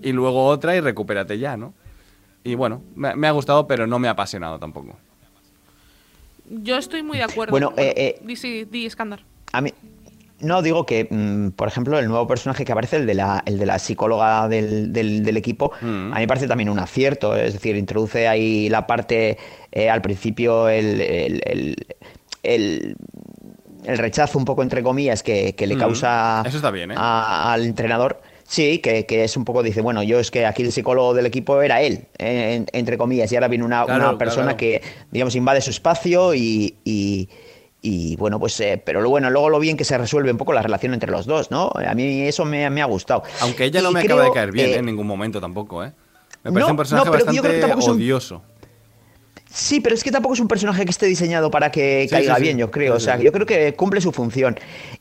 [0.00, 1.74] y luego otra y recupérate ya, ¿no?
[2.44, 4.96] Y bueno, me, me ha gustado, pero no me ha apasionado tampoco.
[6.50, 7.50] Yo estoy muy de acuerdo.
[7.50, 9.20] Bueno, eh, eh, Di, sí, di, Iskandar.
[9.52, 9.72] A mí,
[10.40, 13.58] no, digo que, mm, por ejemplo, el nuevo personaje que aparece, el de la, el
[13.58, 17.34] de la psicóloga del, del- del equipo, a mí me parece también un acierto.
[17.36, 19.36] Es decir, introduce ahí la parte,
[19.72, 21.76] eh, al principio, el, el-
[22.42, 22.96] el-
[23.84, 25.78] rechazo, un poco entre comillas, que, que le Mm.
[25.78, 26.94] causa Eso está bien, ¿eh?
[26.96, 28.20] a- al entrenador.
[28.46, 31.26] Sí, que, que es un poco, dice, bueno, yo es que aquí el psicólogo del
[31.26, 34.56] equipo era él, en- entre comillas, y ahora viene una, Claro, una persona claro.
[34.58, 37.28] que, digamos, invade su espacio y, y-
[37.80, 40.52] y, bueno, pues, eh, pero lo bueno, luego lo bien que se resuelve un poco
[40.52, 41.70] la relación entre los dos, ¿no?
[41.74, 43.22] A mí eso me, me ha gustado.
[43.40, 45.84] Aunque ella no Y me acaba de creo, caer bien eh, en ningún momento tampoco,
[45.84, 45.92] ¿eh?
[46.44, 48.42] Me no, parece un personaje no, pero yo creo que bastante tampoco es un- odioso.
[49.50, 52.34] Sí, pero es que tampoco es un personaje que esté diseñado para que Sí, caiga
[52.34, 52.42] sí, sí.
[52.42, 52.94] bien, yo creo.
[52.96, 54.58] O sea, yo creo que cumple su función.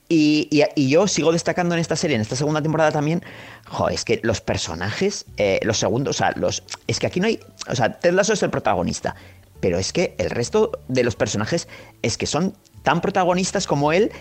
[0.07, 3.21] Y, y- y yo sigo destacando en esta serie, en esta segunda temporada también,
[3.67, 7.27] joder, es que los personajes, eh, los segundos, o sea, los, es que aquí no
[7.27, 9.15] hay, o sea, Ted Lasso es el protagonista,
[9.59, 11.67] pero es que el resto de los personajes
[12.01, 12.53] es que son
[12.83, 14.11] tan protagonistas como él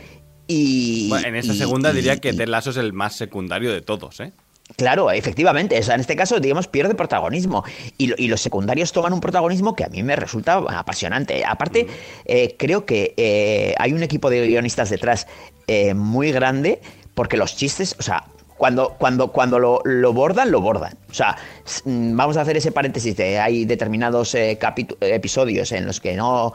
[0.47, 1.09] y...
[1.09, 3.81] Bueno, en esta y- segunda y- diría que Ted Lasso es el más secundario de
[3.83, 4.33] todos, ¿eh?
[4.77, 5.79] Claro, efectivamente.
[5.79, 7.63] O sea, en este caso, digamos, pierde protagonismo.
[7.99, 11.45] Y, lo- y los secundarios toman un protagonismo que a mí me resulta apasionante.
[11.45, 11.87] Aparte,
[12.25, 15.29] eh, creo que eh, hay un equipo de guionistas detrás
[15.69, 16.81] eh, muy grande,
[17.15, 18.25] porque los chistes, o sea.
[18.59, 20.97] Cuando, cuando, cuando lo, lo bordan, lo bordan.
[21.11, 21.37] O sea,
[21.85, 24.59] mm, vamos a hacer ese paréntesis de hay determinados eh,
[25.03, 26.55] episodios en los que no,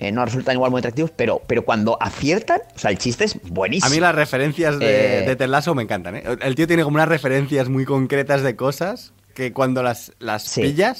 [0.00, 3.38] eh, no resultan igual muy atractivos, pero, pero cuando aciertan, o sea, el chiste es
[3.50, 3.86] buenísimo.
[3.86, 6.22] A mí las referencias de, Eh, de me encantan, ¿eh?
[6.40, 10.98] El tío tiene como unas referencias muy concretas de cosas que cuando las, las pillas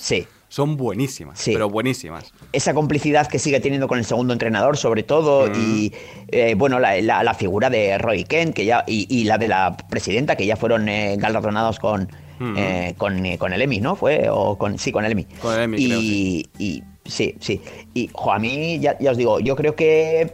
[0.49, 2.33] son buenísimas, pero buenísimas.
[2.53, 5.93] esa complicidad que sigue teniendo con el segundo entrenador, sobre todo, y
[6.29, 9.49] eh, bueno, la, la- la figura de Roy Kent que ya, y, y la de
[9.49, 12.09] la presidenta, que ya fueron eh, galardonados con,
[12.57, 13.95] eh, con, con el Emmy, ¿no?
[13.97, 15.25] Fue, o con, sí, con el Emmy.
[15.41, 16.51] Con el Emmy, y, creo, sí.
[16.59, 17.61] y sí, sí.
[17.95, 20.33] Y jo, a mí, ya, ya os digo, yo creo que.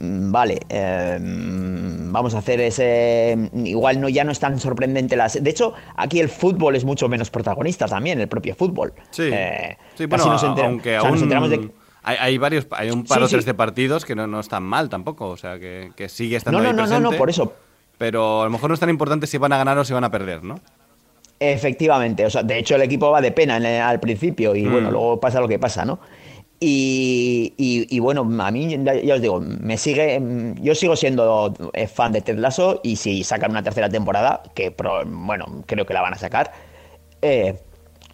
[0.00, 3.36] mm, Vale, eh, mm, vamos a hacer ese.
[3.54, 5.42] Igual no ya no es tan sorprendente las.
[5.42, 8.92] De hecho, aquí el fútbol es mucho menos protagonista también, el propio fútbol.
[9.10, 11.70] Sí, Eh, sí bueno, nos enter- aunque o sea, nos aún enteramos de-
[12.02, 13.46] hay, hay varios, hay un par Sí, o tres sí.
[13.50, 16.62] de partidos que no, no están mal tampoco, o sea, que, que sigue estando No,
[16.64, 17.10] no, ahí no, no, presente.
[17.10, 17.52] no, por eso.
[17.98, 20.04] Pero a lo mejor no es tan importante si van a ganar o si van
[20.04, 20.60] a perder, ¿no?
[21.38, 24.64] Efectivamente, o sea, de hecho el equipo va de pena en el- al principio y
[24.64, 24.72] Mm.
[24.72, 25.98] bueno, luego pasa lo que pasa, ¿no?
[26.58, 31.54] Y, y- y bueno, a mí ya, os digo, me sigue, yo sigo siendo
[31.92, 35.92] fan de Ted Lasso y si sacan una tercera temporada, que pro- bueno, creo que
[35.92, 36.52] la van a sacar,
[37.20, 37.58] eh,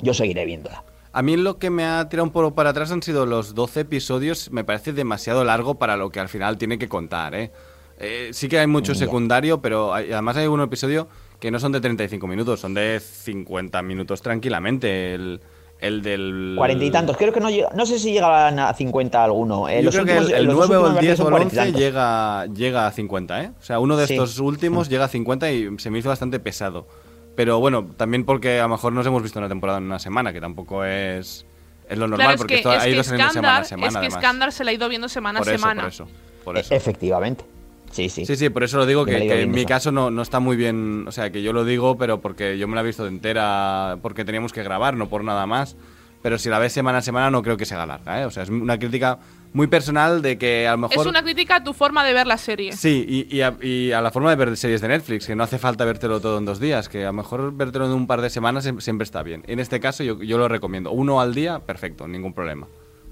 [0.01, 0.83] yo seguiré viéndola.
[1.12, 3.81] A mí lo que me ha tirado un poco para atrás han sido los 12
[3.81, 4.51] episodios.
[4.51, 7.53] Me parece demasiado largo para lo que al final tiene que contar, ¿eh?
[8.01, 11.07] Eh, sí que hay mucho secundario, pero hay- además hay un episodio
[11.43, 15.12] que no son de 35 minutos, son de 50 minutos tranquilamente.
[15.14, 15.40] El,
[15.80, 16.55] el del.
[16.57, 17.16] Cuarenta y tantos.
[17.16, 19.68] Creo que no llega- no sé si llegaban a 50 alguno.
[19.68, 21.32] Eh, Yo los creo que últimos- el, el los 9 o el 10 o el
[21.34, 23.51] me parece 11 que son llega, llega a 50, ¿eh?
[23.59, 24.14] O sea, uno de Sí.
[24.14, 26.86] estos últimos llega a 50 y se me hizo bastante pesado.
[27.34, 30.32] Pero bueno, también porque a lo mejor nos hemos visto una temporada en una semana,
[30.32, 31.45] que tampoco es,
[31.88, 33.64] es lo normal, Claro, es porque que, esto es ha que ido saliendo semana a
[33.64, 33.88] semana.
[33.88, 34.20] es que además.
[34.22, 35.82] Skandar se la ha ido viendo semana por a eso, semana.
[35.82, 36.09] por eso,
[36.45, 36.74] por E- eso.
[36.74, 37.45] Efectivamente.
[37.93, 38.26] Sí, sí.
[38.26, 39.68] Sí, sí, por eso lo digo, que, en mi eso.
[39.68, 42.66] caso no, no está muy bien, o sea, que yo lo digo, pero porque yo
[42.66, 45.76] me la he visto de entera, porque teníamos que grabar, no por nada más.
[46.22, 48.24] Pero si la ves semana a semana no creo que se haga larga, ¿eh?
[48.26, 49.18] O sea, es una crítica
[49.55, 50.99] muy personal de que a lo mejor...
[50.99, 52.72] Es una crítica a tu forma de ver la serie.
[52.74, 55.43] Sí, y, y a, y a la forma de ver series de Netflix, que no
[55.43, 58.20] hace falta vértelo todo en dos días, que a lo mejor vértelo en un par
[58.20, 59.43] de semanas siem- siempre está bien.
[59.49, 60.93] En este caso yo, yo lo recomiendo.
[60.93, 62.66] Uno al día, perfecto, ningún problema.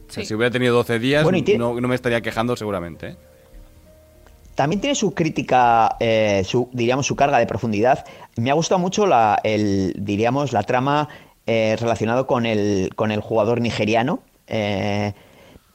[0.09, 0.29] O sea, Sí.
[0.29, 3.09] si hubiera tenido 12 días, Bueno, no, no me estaría quejando seguramente.
[3.09, 3.17] ¿eh?
[4.61, 8.05] También tiene su crítica, eh, su, diríamos, su carga de profundidad.
[8.37, 11.09] Me ha gustado mucho la, el, diríamos, la trama
[11.47, 14.21] eh, relacionado con el, con el jugador nigeriano.
[14.49, 15.15] eh,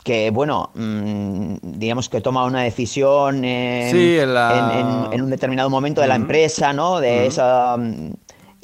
[0.03, 5.21] que, bueno, mm, digamos que toma una decisión en, Sí, en la- en- en- en
[5.23, 6.99] un determinado momento de la empresa, ¿no?
[6.99, 7.75] De esa.
[7.77, 8.11] mm,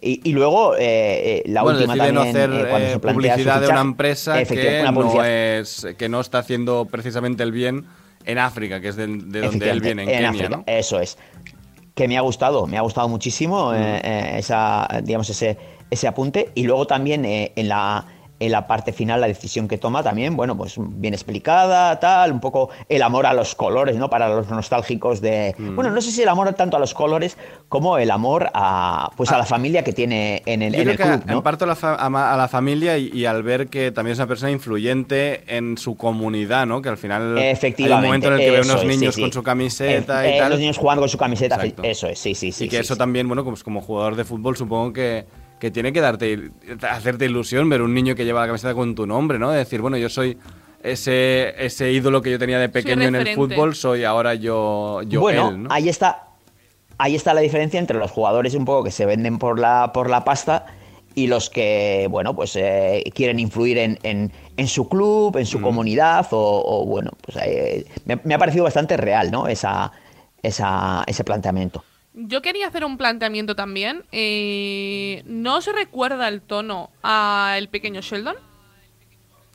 [0.04, 2.14] Y, y luego eh, eh, la bueno, última también.
[2.16, 3.72] no hacer eh, cuando se publicidad de fichaje.
[3.72, 7.86] una empresa que una no, es, que no está haciendo precisamente el bien
[8.26, 10.64] en África, que es de, de donde él viene, en, en Kenia, África, ¿no?
[10.68, 11.18] Eso es.
[11.96, 15.58] Que me ha gustado, me ha gustado muchísimo eh, eh, esa, digamos, ese,
[15.90, 16.52] ese apunte.
[16.56, 18.06] Y luego también eh, en, la,
[18.42, 22.40] en la parte final, la decisión que toma también, bueno, pues bien explicada, tal, un
[22.40, 24.10] poco el amor a los colores, ¿no?
[24.10, 25.54] Para los nostálgicos de.
[25.58, 25.76] Mm.
[25.76, 27.38] Bueno, no sé si el amor tanto a los colores
[27.70, 30.78] como el amor a pues a la familia que tiene en el, Ah.
[30.78, 31.44] Yo en creo el que club, en ¿no?
[31.44, 34.28] parte a la, fa- a la familia y, y al ver que también es una
[34.28, 36.82] persona influyente en su comunidad, ¿no?
[36.82, 38.08] Que al final hay un Efectivamente.
[38.08, 39.22] momento en el que ve unos es, sí, niños sí.
[39.22, 40.50] con su camiseta Eh, y eh, tal.
[40.52, 41.84] Los niños jugando con su camiseta, Exacto.
[41.84, 42.66] eso es, sí, sí, sí.
[42.66, 45.26] y que sí, eso también, bueno, como, como jugador de fútbol supongo que,
[45.62, 46.50] que tiene que darte
[46.90, 49.52] hacerte ilusión ver un niño que lleva la camiseta con tu nombre, ¿no?
[49.52, 50.36] De decir, bueno, yo soy
[50.82, 55.20] ese, ese ídolo que yo tenía de pequeño en el fútbol, soy ahora yo, yo
[55.22, 55.70] bueno, él, ¿no?
[55.72, 56.24] ahí está.
[56.98, 60.10] Ahí está la diferencia entre los jugadores un poco que se venden por la, por
[60.10, 60.66] la pasta
[61.14, 65.60] y los que, bueno, pues eh, quieren influir en, en- en su club, en su
[65.60, 65.62] Mm.
[65.62, 69.48] comunidad, o, o, bueno, pues eh, me, me ha parecido bastante real, ¿no?
[69.48, 69.92] Esa,
[70.42, 71.84] esa, ese planteamiento.
[72.14, 74.04] Yo quería hacer un planteamiento también.
[74.12, 78.36] Eh, ¿No se recuerda el tono a El pequeño Sheldon?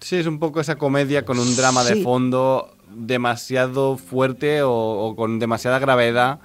[0.01, 5.17] Sí, es un poco esa comedia con un drama de fondo demasiado fuerte o, o
[5.17, 6.39] con demasiada gravedad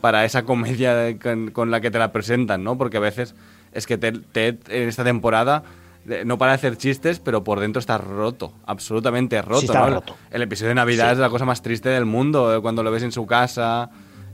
[0.00, 2.78] para esa comedia de- con, con la que te la presentan, ¿no?
[2.78, 3.34] Porque a veces
[3.72, 5.62] es que Ted, Ted en esta temporada
[6.08, 9.86] eh, no para de hacer chistes, pero por dentro está roto, absolutamente roto, Sí, está
[9.86, 10.16] roto.
[10.30, 11.12] El episodio de Navidad Sí.
[11.14, 13.90] es la cosa más triste del mundo, eh, cuando lo ves en su casa,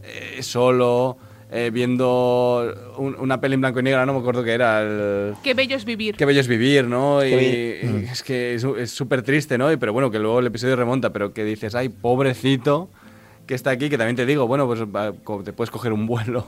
[0.07, 1.16] eh, solo,
[1.50, 5.34] eh, viendo un- una peli en blanco y negro, no me acuerdo qué era, el...
[5.42, 6.16] Qué bello es vivir.
[6.16, 7.24] Qué bello es vivir, ¿no?
[7.24, 9.70] Y, y es que es súper triste, ¿no?
[9.72, 12.88] Y, pero bueno, que luego el episodio remonta, pero que dices, ay, pobrecito
[13.46, 14.80] que está aquí, que también te digo, bueno, pues
[15.44, 16.46] te puedes coger un vuelo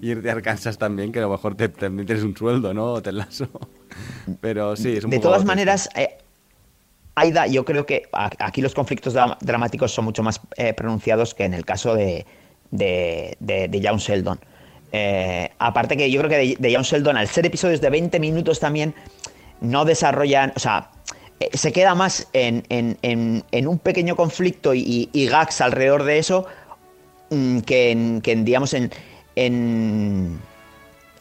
[0.00, 2.86] y irte a Arkansas también, que a lo mejor te, también tienes un sueldo, ¿no?
[2.94, 3.46] O te lazo.
[4.40, 5.46] Pero sí, es un de poco todas triste.
[5.48, 6.18] maneras, eh,
[7.14, 11.44] Aida, yo creo que aquí los conflictos dra- dramáticos son mucho más eh, pronunciados que
[11.44, 12.24] en el caso de,
[12.70, 14.38] de, de, de Young Sheldon.
[14.92, 18.18] Eh, aparte que yo creo que de, de Young Sheldon, al ser episodios de 20
[18.20, 18.94] minutos también,
[19.60, 20.90] no desarrollan, o sea,
[21.38, 26.04] eh, se queda más en, en- en- en un pequeño conflicto y, y gags alrededor
[26.04, 26.46] de eso
[27.30, 28.90] mm, que en, que en, digamos, en,
[29.36, 30.38] en,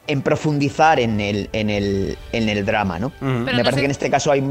[0.08, 3.12] en profundizar en el, en el, en el drama, ¿no?
[3.20, 4.41] Pero Me no parece que en este caso hay...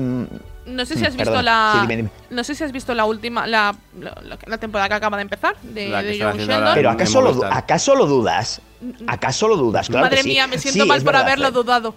[0.68, 1.70] No sé si Mm, has visto la.
[1.74, 2.10] Sí, dime, dime.
[2.30, 3.46] No sé si has visto la última.
[3.46, 5.56] La, la, la temporada que acaba de empezar.
[5.62, 6.74] De, La que de están Young haciendo Sheldon.
[6.74, 7.44] Pero ¿acaso lo.
[7.46, 8.60] ¿acaso lo dudas?
[9.06, 9.88] ¿Acaso lo dudas?
[9.88, 10.28] Claro Madre que sí.
[10.28, 11.94] mía, me siento Sí, mal por verdad, haberlo dudado.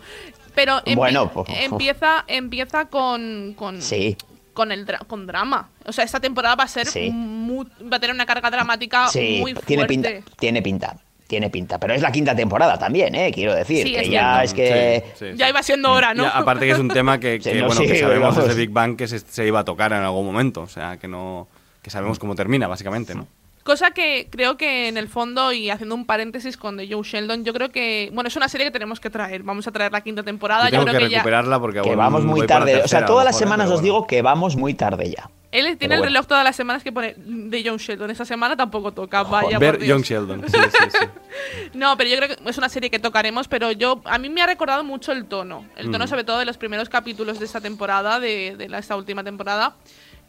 [0.56, 4.18] Pero Bueno, pues, empieza, empieza con, con, Sí.
[4.54, 5.70] con el dra- con drama.
[5.86, 7.10] O sea, esta temporada va a ser Sí.
[7.12, 9.68] mu- va a tener una carga dramática Sí, muy fuerte.
[9.68, 10.98] tiene pinta, tiene pinta,
[11.32, 11.80] tiene pinta.
[11.80, 13.32] Pero es la quinta temporada también, ¿eh?
[13.34, 15.02] Quiero decir, Sí, que es ya es que...
[15.16, 16.28] Sí, sí, Ya iba siendo hora, ¿no?
[16.28, 18.70] Aparte que es un tema que, Sí, que, no, bueno, sí, que sabemos desde Big
[18.70, 20.62] Bang que se, se iba a tocar en algún momento.
[20.62, 21.48] O sea, que no
[21.82, 23.28] que sabemos cómo termina, básicamente, ¿no?
[23.64, 27.46] Cosa que creo que en el fondo, y haciendo un paréntesis con The Joe Sheldon,
[27.46, 29.44] yo creo que, bueno, es una serie que tenemos que traer.
[29.44, 30.66] Vamos a traer la quinta temporada.
[30.66, 31.18] Yo tengo creo que, que, ya.
[31.20, 32.82] recuperarla porque Que bueno, vamos muy tarde.
[32.84, 33.84] o sea, todas las mejor, semanas os bueno.
[33.84, 35.30] digo que vamos muy tarde ya.
[35.52, 38.10] Él tiene el reloj todas las semanas que pone de John Sheldon.
[38.10, 39.60] Esta semana tampoco toca, vaya.
[39.60, 39.84] Ver.
[39.84, 40.44] Young Sheldon.
[40.50, 41.06] Sí, sí, sí.
[41.74, 44.42] No, pero yo creo que es una serie que tocaremos, pero yo a mí me
[44.42, 45.66] ha recordado mucho el tono.
[45.76, 46.08] El tono Mm.
[46.08, 49.76] sobre todo de los primeros capítulos de esta temporada, de, de la- esta última temporada,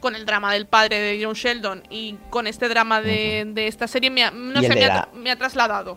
[0.02, 3.88] con el drama del padre de John Sheldon y con este drama de, de esta
[3.88, 5.96] serie, me ha, no sé, me, la- ha, me ha trasladado.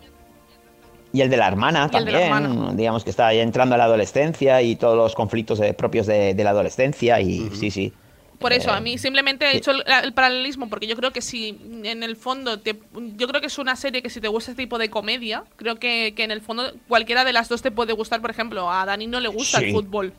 [1.12, 2.72] Y el de la hermana de la también, hermana.
[2.74, 6.44] digamos que está ya entrando a la adolescencia y todos los conflictos propios de, de
[6.44, 7.92] la adolescencia y sí, sí.
[8.38, 11.22] Por eso, a Eh, mí simplemente he hecho el, el paralelismo porque yo creo que
[11.22, 12.78] si en el fondo, te,
[13.16, 15.76] yo creo que es una serie que si te gusta este tipo de comedia, creo
[15.76, 18.20] que, que en el fondo cualquiera de las dos te puede gustar.
[18.20, 20.12] Por ejemplo, a Dani no le gusta el fútbol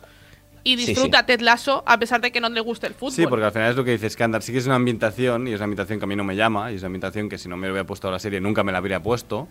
[0.67, 3.13] y Sí, disfruta Ted Lasso a pesar de que no le guste el fútbol.
[3.13, 5.47] Sí, porque al final es lo que dices, que andar sí que es una ambientación
[5.47, 7.37] y es una ambientación que a mí no me llama y es una ambientación que
[7.37, 9.47] si no me hubiera puesto a la serie nunca me la habría puesto,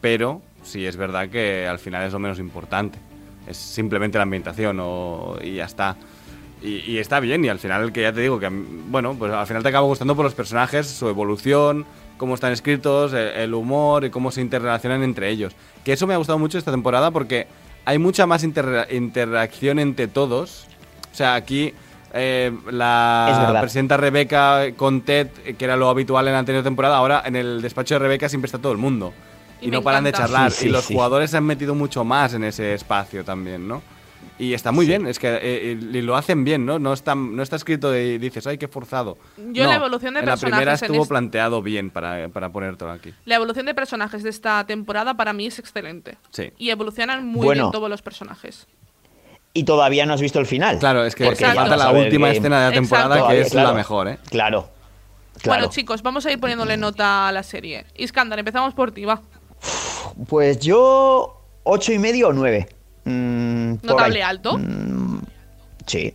[0.00, 3.00] pero sí es verdad que al final es lo menos importante.
[3.48, 5.96] Es simplemente la ambientación o, y ya está.
[6.62, 9.48] Y, y está bien y al final que ya te digo que, bueno, pues al
[9.48, 11.84] final te acaba gustando por los personajes, su evolución,
[12.18, 15.56] cómo están escritos, el, el humor y cómo se interrelacionan entre ellos.
[15.84, 17.48] Que eso me ha gustado mucho esta temporada porque
[17.84, 20.66] hay mucha más interre- interacción entre todos.
[21.12, 21.74] O sea, aquí
[22.14, 25.28] eh, la presidenta Rebeca con Ted,
[25.58, 28.46] que era lo habitual en la anterior temporada, ahora en el despacho de Rebeca siempre
[28.46, 29.12] está todo el mundo.
[29.60, 30.50] Y no paran de charlar.
[30.50, 30.94] Sí, sí, y los sí.
[30.94, 33.80] jugadores se han metido mucho más en ese espacio también, ¿no?
[34.42, 36.80] Y está muy bien, es que eh, y lo hacen bien, ¿no?
[36.80, 39.16] No está, no está escrito y dices, ay, qué forzado.
[39.36, 42.90] Yo No, la evolución de en la primera estuvo este- planteado bien para, para ponértelo
[42.90, 43.14] aquí.
[43.24, 46.16] La evolución de personajes de esta temporada para mí es excelente.
[46.30, 46.50] Sí.
[46.58, 47.66] Y evolucionan muy Bueno.
[47.66, 48.66] bien todos los personajes.
[49.54, 50.80] Y todavía no has visto el final.
[50.80, 53.28] Claro, es que, Porque que falta la última que- escena de la temporada Exacto.
[53.34, 53.68] que es claro.
[53.68, 54.18] la mejor, ¿eh?
[54.28, 54.68] Claro.
[55.40, 55.60] Claro.
[55.60, 57.86] Bueno, chicos, vamos a ir poniéndole nota a la serie.
[57.96, 59.22] Iskandar, empezamos por ti, va.
[60.28, 62.66] Pues yo, ocho y medio o nueve.
[63.04, 64.30] Mm, Notable ahí.
[64.30, 64.58] alto.
[65.86, 66.14] Sí.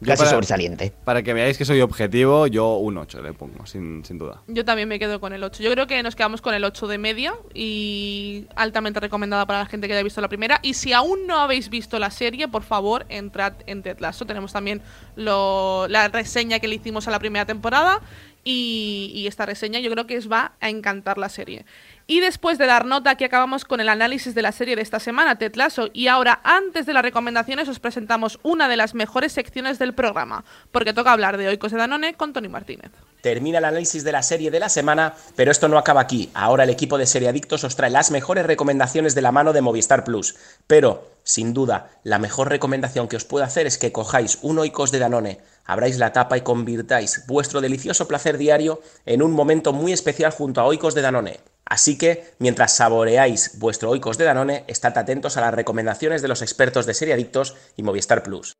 [0.00, 0.92] Yo Casi para- sobresaliente.
[1.04, 4.42] Para que veáis que soy objetivo, yo un 8 le pongo, sin, sin duda.
[4.48, 5.62] Yo también me quedo con el 8.
[5.62, 9.66] Yo creo que nos quedamos con el 8 de media y altamente recomendada para la
[9.66, 10.58] gente que haya visto la primera.
[10.62, 14.24] Y si aún no habéis visto la serie, por favor, entrad en Ted Lasso.
[14.26, 14.82] Tenemos también
[15.14, 18.00] lo- la reseña que le hicimos a la primera temporada
[18.44, 21.64] y, esta reseña yo creo que os va a encantar la serie.
[22.06, 24.98] Y después de dar nota, aquí acabamos con el análisis de la serie de esta
[24.98, 25.88] semana, Ted Lasso.
[25.92, 30.44] Y ahora, antes de las recomendaciones, os presentamos una de las mejores secciones del programa,
[30.72, 32.90] porque toca hablar de Oikos de Danone con Tony Martínez.
[33.20, 36.28] Termina el análisis de la serie de la semana, pero esto no acaba aquí.
[36.34, 40.02] Ahora el equipo de Seriadictos os trae las mejores recomendaciones de la mano de Movistar
[40.02, 40.34] Plus.
[40.66, 44.90] Pero, sin duda, la mejor recomendación que os puedo hacer es que cojáis un Oikos
[44.90, 49.92] de Danone, abráis la tapa y convirtáis vuestro delicioso placer diario en un momento muy
[49.92, 51.40] especial junto a Oikos de Danone.
[51.64, 56.42] Así que, mientras saboreáis vuestro Oikos de Danone, estad atentos a las recomendaciones de los
[56.42, 58.54] expertos de Seriadictos y Movistar Plus.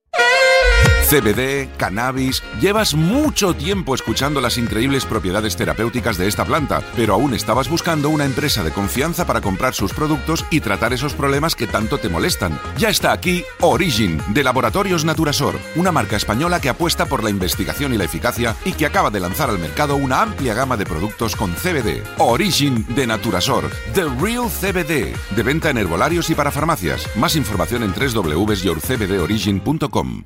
[1.13, 2.43] CBD, cannabis.
[2.59, 8.09] Llevas mucho tiempo escuchando las increíbles propiedades terapéuticas de esta planta, pero aún estabas buscando
[8.09, 12.09] una empresa de confianza para comprar sus productos y tratar esos problemas que tanto te
[12.09, 12.59] molestan.
[12.79, 17.93] Ya está aquí Origin, de Laboratorios Naturasor, una marca española que apuesta por la investigación
[17.93, 21.37] y la eficacia y que acaba de lanzar al mercado una amplia gama de productos
[21.37, 22.03] con CBD.
[22.17, 27.07] Origin de Naturasor, The Real CBD, de venta en herbolarios y para farmacias.
[27.17, 30.25] Más información en www.yourcbdorigin.com.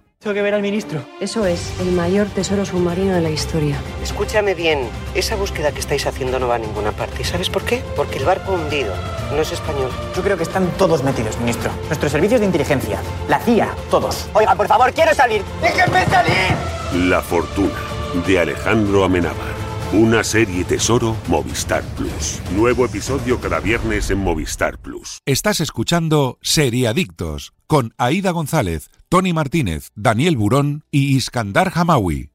[0.76, 1.02] ministro.
[1.20, 3.80] Eso es, el mayor tesoro submarino de la historia.
[4.02, 4.80] Escúchame bien,
[5.14, 7.22] esa búsqueda que estáis haciendo no va a ninguna parte.
[7.22, 7.82] ¿Y sabes por qué?
[7.96, 8.92] Porque el barco hundido
[9.30, 9.90] no es español.
[10.14, 11.70] Yo creo que están todos metidos, ministro.
[11.86, 14.28] Nuestros servicios de inteligencia, la CIA, todos.
[14.34, 15.42] Oiga, por favor, quiero salir.
[15.62, 17.08] ¡Déjenme salir!
[17.08, 17.80] La fortuna
[18.26, 19.56] de Alejandro Amenábar.
[19.94, 22.42] Una serie tesoro Movistar Plus.
[22.54, 25.20] Nuevo episodio cada viernes en Movistar Plus.
[25.24, 32.30] Estás escuchando Seriadictos con Aida González, Tony Martínez, Daniel Burón y Iskandar Hamawi.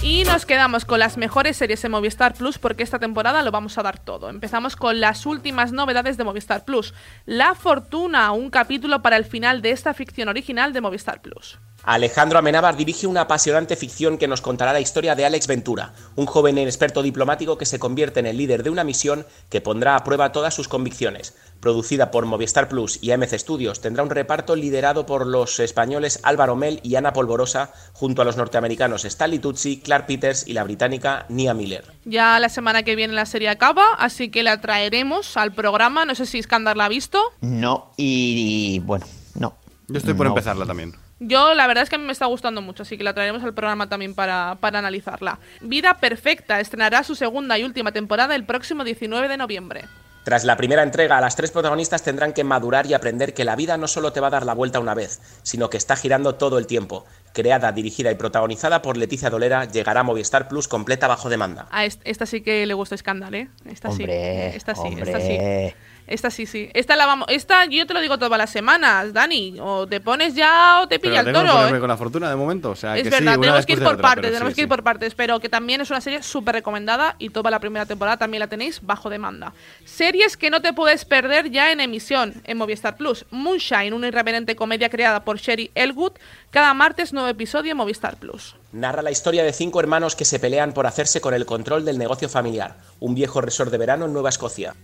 [0.00, 3.78] Y nos quedamos con las mejores series en Movistar Plus porque esta temporada lo vamos
[3.78, 4.30] a dar todo.
[4.30, 6.94] Empezamos con las últimas novedades de Movistar Plus.
[7.24, 11.58] La Fortuna, un capítulo para el final de esta ficción original de Movistar Plus.
[11.84, 16.26] Alejandro Amenábar dirige una apasionante ficción que nos contará la historia de Alex Ventura, un
[16.26, 20.04] joven experto diplomático que se convierte en el líder de una misión que pondrá a
[20.04, 21.34] prueba todas sus convicciones.
[21.60, 26.54] Producida por Movistar Plus y AMC Studios, tendrá un reparto liderado por los españoles Álvaro
[26.56, 31.26] Mel y Ana Polvorosa, junto a los norteamericanos Stanley Tucci, Clark Peters y la británica
[31.28, 31.84] Nia Miller.
[32.04, 36.04] Ya la semana que viene la serie acaba, así que la traeremos al programa.
[36.04, 37.20] No sé si Iskandar la ha visto.
[37.40, 39.54] No, y, y, bueno, no.
[39.88, 40.30] Yo estoy por No.
[40.32, 40.94] empezarla también.
[41.24, 43.42] Yo la verdad es que a mí me está gustando mucho, así que la traeremos
[43.44, 45.38] al programa también para, para analizarla.
[45.60, 49.84] Vida Perfecta estrenará su segunda y última temporada el próximo 19 de noviembre.
[50.24, 53.76] Tras la primera entrega, las tres protagonistas tendrán que madurar y aprender que la vida
[53.76, 56.58] no solo te va a dar la vuelta una vez, sino que está girando todo
[56.58, 57.04] el tiempo.
[57.32, 61.66] Creada, dirigida y protagonizada por Leticia Dolera, llegará a Movistar Plus completa bajo demanda.
[61.72, 63.48] A est- esta sí que le gusta Iskandar, ¿eh?
[63.64, 64.56] Esta Hombre, sí.
[64.56, 65.10] Esta sí, hombre.
[65.10, 65.74] esta sí.
[66.06, 66.68] Esta sí, sí.
[66.74, 67.26] Esta la vamos.
[67.30, 69.56] Esta yo te lo digo todas las semanas, Dani.
[69.60, 71.52] O te pones ya o te Pero pilla el que toro.
[71.52, 71.80] ponerme ¿eh?
[71.80, 72.70] con la fortuna de momento.
[72.70, 74.54] O sea, Es que verdad, sí, una tenemos que ir por otra, partes, tenemos sí,
[74.56, 74.68] que ir sí.
[74.68, 78.16] por partes, pero que también es una serie súper recomendada y toda la primera temporada
[78.16, 79.52] también la tenéis bajo demanda.
[79.84, 83.24] Series que no te puedes perder ya en emisión en Movistar Plus.
[83.30, 86.12] Moonshine, una irreverente comedia creada por Sherry Elwood,
[86.50, 88.56] cada martes nuevo episodio en Movistar Plus.
[88.72, 91.98] Narra la historia de cinco hermanos que se pelean por hacerse con el control del
[91.98, 94.74] negocio familiar, un viejo resort de verano en Nueva Escocia.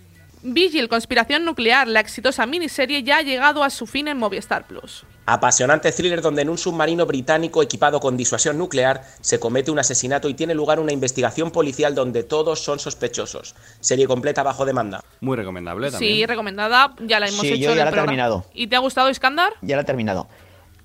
[0.42, 5.04] Vigil, Conspiración Nuclear, la exitosa miniserie ya ha llegado a su fin en Movistar Plus.
[5.26, 10.28] Apasionante thriller donde en un submarino británico equipado con disuasión nuclear se comete un asesinato
[10.28, 13.54] y tiene lugar una investigación policial donde todos son sospechosos.
[13.80, 15.04] Serie completa bajo demanda.
[15.20, 16.14] Muy recomendable también.
[16.14, 18.46] Sí, recomendada, ya la hemos Sí, hecho yo ya la he terminado.
[18.54, 19.52] ¿Y te ha gustado Iskandar?
[19.60, 20.28] Ya la he terminado.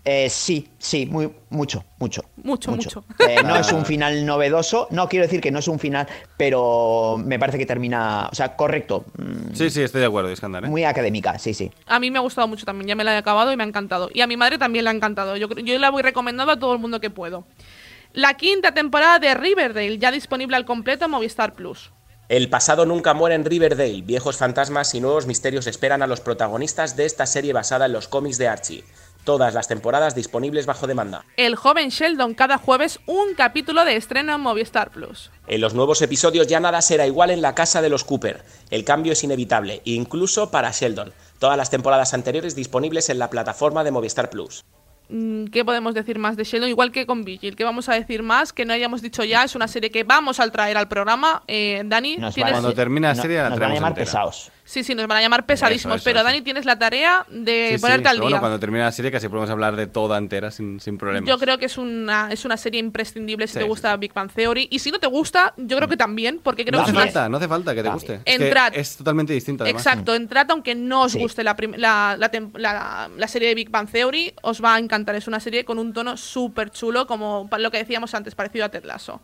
[0.05, 2.23] Eh, sí, sí, muy, mucho, mucho.
[2.43, 3.05] Mucho, mucho.
[3.19, 7.15] Eh, no es un final novedoso, no quiero decir que no es un final, pero
[7.23, 10.65] me parece que termina, o sea, correcto, mm, Sí, sí, estoy de acuerdo, Iskandar.
[10.65, 10.67] ¿eh?
[10.67, 11.71] muy académica, sí, sí.
[11.87, 13.67] A mí me ha gustado mucho también, ya me la he acabado y me ha
[13.67, 14.09] encantado.
[14.13, 15.37] Y a mi madre también le ha encantado.
[15.37, 15.47] Yo
[15.79, 17.45] la voy recomendando a todo el mundo que puedo.
[18.11, 21.91] La quinta temporada de Riverdale, ya disponible al completo en Movistar Plus.
[22.29, 24.01] El pasado nunca muere en Riverdale.
[24.01, 28.07] Viejos fantasmas y nuevos misterios esperan a los protagonistas de esta serie basada en los
[28.07, 28.83] cómics de Archie.
[29.23, 31.23] Todas las temporadas disponibles bajo demanda.
[31.37, 35.31] El joven Sheldon, cada jueves un capítulo de estreno en Movistar Plus.
[35.47, 38.43] En los nuevos episodios ya nada será igual en la casa de los Cooper.
[38.69, 41.13] El cambio es inevitable, incluso para Sheldon.
[41.39, 44.65] Todas las temporadas anteriores disponibles en la plataforma de Movistar Plus.
[45.09, 46.69] Mm, ¿Qué podemos decir más de Sheldon?
[46.69, 47.55] Igual que con Vigil.
[47.55, 48.51] ¿Qué vamos a decir más?
[48.53, 49.43] Que no hayamos dicho ya.
[49.43, 51.43] Es una serie que vamos a traer al programa.
[51.47, 52.51] Eh, Dani, Nos tienes...
[52.53, 54.51] Cuando termine la no- serie la nos van a traemos llamar pesados.
[54.65, 55.95] Sí, sí, nos van a llamar pesadísimos.
[55.97, 56.25] Eso, eso, pero eso.
[56.25, 58.23] Dani, tienes la tarea de Sí, sí, ponerte al día.
[58.23, 61.27] Bueno, cuando termine la serie casi podemos hablar de toda entera sin, sin problemas.
[61.29, 64.13] Yo creo que es una, es una serie imprescindible si Sí, te sí, gusta Big
[64.13, 64.69] Bang Theory.
[64.71, 66.95] Y si no te gusta, yo creo que también, porque creo no que hace es
[67.03, 68.13] una- falta, no hace falta que te guste.
[68.23, 68.73] Es, que Entrad.
[68.75, 69.85] es totalmente distinta además.
[69.85, 71.19] Exacto, entrad aunque no os Sí.
[71.19, 75.15] guste la, la, la la- la serie de Big Bang Theory, os va a encantar.
[75.15, 78.69] Es una serie con un tono súper chulo, como lo que decíamos antes, parecido a
[78.69, 79.21] Ted Lasso.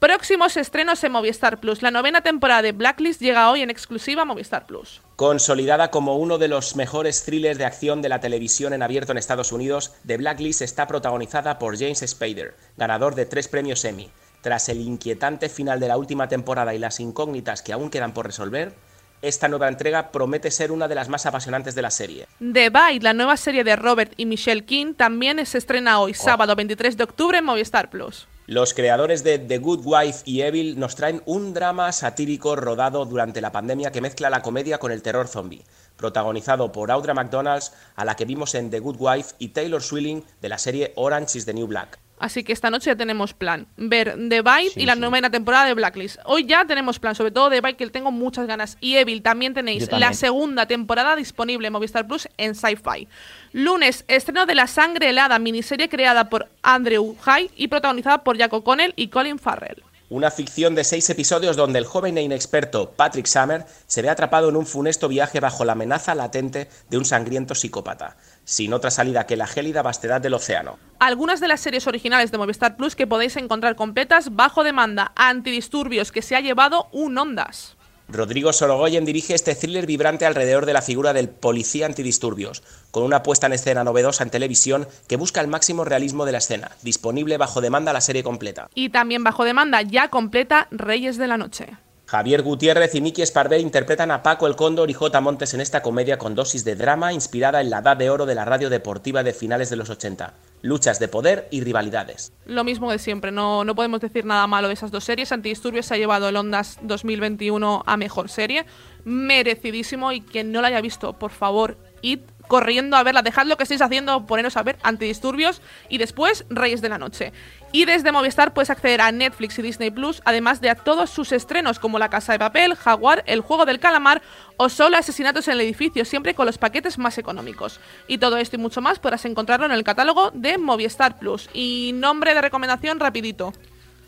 [0.00, 1.82] Próximos estrenos en Movistar Plus.
[1.82, 5.02] La novena temporada de Blacklist llega hoy en exclusiva a Movistar Plus.
[5.16, 9.18] Consolidada como uno de los mejores thrillers de acción de la televisión en abierto en
[9.18, 14.10] Estados Unidos, The Blacklist está protagonizada por James Spader, ganador de tres premios Emmy.
[14.40, 18.24] Tras el inquietante final de la última temporada y las incógnitas que aún quedan por
[18.24, 18.72] resolver,
[19.20, 22.26] esta nueva entrega promete ser una de las más apasionantes de la serie.
[22.38, 26.56] The Bite, la nueva serie de Robert y Michelle King, también se estrena hoy, sábado
[26.56, 28.26] 23 de octubre en Movistar Plus.
[28.50, 33.40] Los creadores de The Good Wife y Evil nos traen un drama satírico rodado durante
[33.40, 35.62] la pandemia que mezcla la comedia con el terror zombie,
[35.96, 40.24] protagonizado por Audra McDonald's, a la que vimos en The Good Wife, y Taylor Swilling
[40.42, 42.00] de la serie Orange is the New Black.
[42.20, 43.66] Así que esta noche ya tenemos plan.
[43.78, 46.18] Ver The Bite y la novena temporada de Blacklist.
[46.26, 48.76] Hoy ya tenemos plan, sobre todo The Bite, que tengo muchas ganas.
[48.80, 50.10] Y Evil también tenéis también.
[50.10, 53.08] la segunda temporada disponible en Movistar Plus en Sci-Fi.
[53.52, 58.52] Lunes, estreno de La Sangre Helada, miniserie creada por Andrew High y protagonizada por Jack
[58.52, 59.82] O'Connell y Colin Farrell.
[60.10, 64.48] Una ficción de seis episodios donde el joven e inexperto Patrick Summer se ve atrapado
[64.48, 68.16] en un funesto viaje bajo la amenaza latente de un sangriento psicópata,
[68.50, 70.76] sin otra salida que la gélida vastedad del océano.
[70.98, 75.12] Algunas de las series originales de Movistar Plus que podéis encontrar completas bajo demanda.
[75.14, 77.76] Antidisturbios, que se ha llevado un Ondas.
[78.08, 83.22] Rodrigo Sorogoyen dirige este thriller vibrante alrededor de la figura del policía antidisturbios, con una
[83.22, 87.38] puesta en escena novedosa en televisión que busca el máximo realismo de la escena, disponible
[87.38, 88.68] bajo demanda la serie completa.
[88.74, 91.76] Y también bajo demanda ya completa Reyes de la Noche.
[92.10, 95.20] Javier Gutiérrez y Miki Esparver interpretan a Paco el Cóndor y J.
[95.20, 98.34] Montes en esta comedia con dosis de drama inspirada en la edad de oro de
[98.34, 100.34] la radio deportiva de finales de los 80.
[100.62, 102.32] Luchas de poder y rivalidades.
[102.46, 105.30] Lo mismo de siempre, no, no podemos decir nada malo de esas dos series.
[105.30, 108.66] Antidisturbios se ha llevado el Ondas 2021 a mejor serie.
[109.04, 113.22] Merecidísimo y quien no la haya visto, por favor, id corriendo a verla.
[113.22, 117.32] Dejad lo que estáis haciendo, poneros a ver Antidisturbios y después Reyes de la Noche.
[117.70, 121.30] Y desde Movistar puedes acceder a Netflix y Disney Plus, además de a todos sus
[121.30, 124.20] estrenos como La Casa de Papel, Jaguar, El Juego del Calamar
[124.56, 127.78] o solo Asesinatos en el Edificio, siempre con los paquetes más económicos.
[128.08, 131.48] Y todo esto y mucho más podrás encontrarlo en el catálogo de Movistar Plus.
[131.54, 133.52] Y nombre de recomendación rapidito.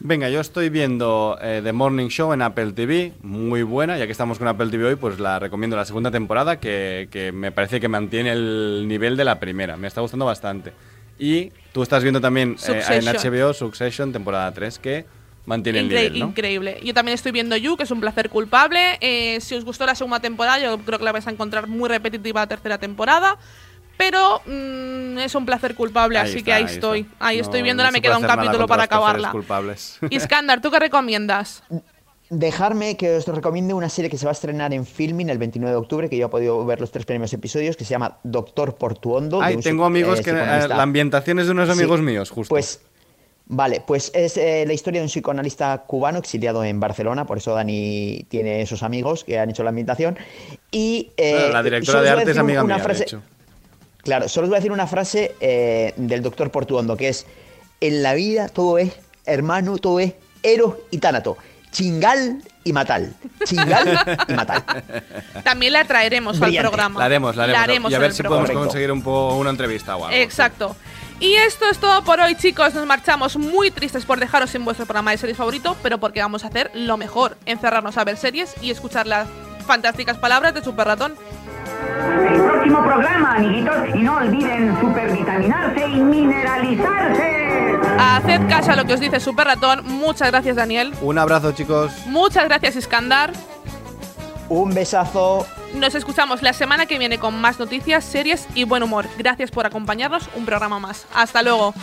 [0.04, 4.10] Venga, yo estoy viendo eh, The Morning Show en Apple TV, muy buena, ya que
[4.12, 7.80] estamos con Apple TV hoy, pues la recomiendo la segunda temporada, que, que me parece
[7.80, 10.72] que mantiene el nivel de la primera, me está gustando bastante.
[11.20, 13.04] Y tú estás viendo también eh, en.
[13.04, 15.04] HBO Succession, temporada 3, que
[15.46, 16.26] mantiene el Incre- nivel, ¿no?
[16.26, 16.80] Increíble.
[16.82, 18.98] Yo también estoy viendo You, que es un placer culpable.
[19.00, 21.88] Eh, si os gustó la segunda temporada, yo creo que la vais a encontrar muy
[21.88, 23.38] repetitiva la tercera temporada.
[24.02, 27.00] Pero mm, es un placer culpable, Ahí así está, que ahí, ahí estoy.
[27.02, 27.14] está.
[27.20, 29.30] Ahí No- estoy no viéndola, se me queda un capítulo para acabarla.
[29.30, 29.98] culpables.
[30.10, 31.62] Iskandar, ¿tú qué recomiendas?
[32.30, 35.70] dejarme que os recomiende una serie que se va a estrenar en Filming el 29
[35.70, 38.74] de octubre, que yo he podido ver los tres primeros episodios, que se llama Doctor
[38.76, 39.42] Portuondo.
[39.42, 40.30] Ay, tengo amigos que...
[40.30, 40.34] Eh,
[40.66, 42.48] la ambientación es de unos amigos míos, justo.
[42.48, 42.80] Pues
[43.54, 47.54] Vale, pues es eh, la historia de un psicoanalista cubano exiliado en Barcelona, por eso
[47.54, 50.16] Dani tiene esos amigos que han hecho la ambientación.
[50.70, 53.04] Y eh, la directora de arte es amiga mía, frase,
[54.02, 57.26] Claro, solo os voy a decir una frase eh, del doctor Portuondo, que es,
[57.80, 58.92] en la vida todo es,
[59.26, 61.36] hermano, todo es eros y tánato,
[61.70, 63.14] chingal y matal.
[63.44, 64.64] Chingal y matal.
[65.44, 66.98] También la traeremos al programa.
[66.98, 67.90] La haremos, la haremos.
[67.92, 70.16] y a ver si podemos conseguir un poco una entrevista o algo.
[70.16, 70.76] Exacto.
[71.20, 72.74] Y esto es todo por hoy, chicos.
[72.74, 76.42] Nos marchamos muy tristes por dejaros sin vuestro programa de series favorito, pero porque vamos
[76.42, 79.28] a hacer lo mejor: encerrarnos a ver series y escuchar las
[79.66, 81.14] fantásticas palabras de Super Ratón.
[82.32, 87.42] El próximo programa, amiguitos, y no olviden supervitaminarse y mineralizarse.
[87.98, 89.82] Haced caso a lo que os dice Super Ratón.
[89.86, 90.92] Muchas gracias, Daniel.
[91.00, 91.92] Un abrazo, chicos.
[92.06, 93.32] Muchas gracias, Iskandar.
[94.48, 95.46] Un besazo.
[95.74, 99.06] Nos escuchamos la semana que viene con más noticias, series y buen humor.
[99.16, 101.06] Gracias por acompañarnos un programa más.
[101.14, 101.74] Hasta luego.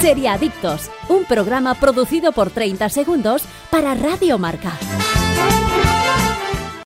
[0.00, 4.72] Sería Adictos, un programa producido por 30 segundos para Radio Marca.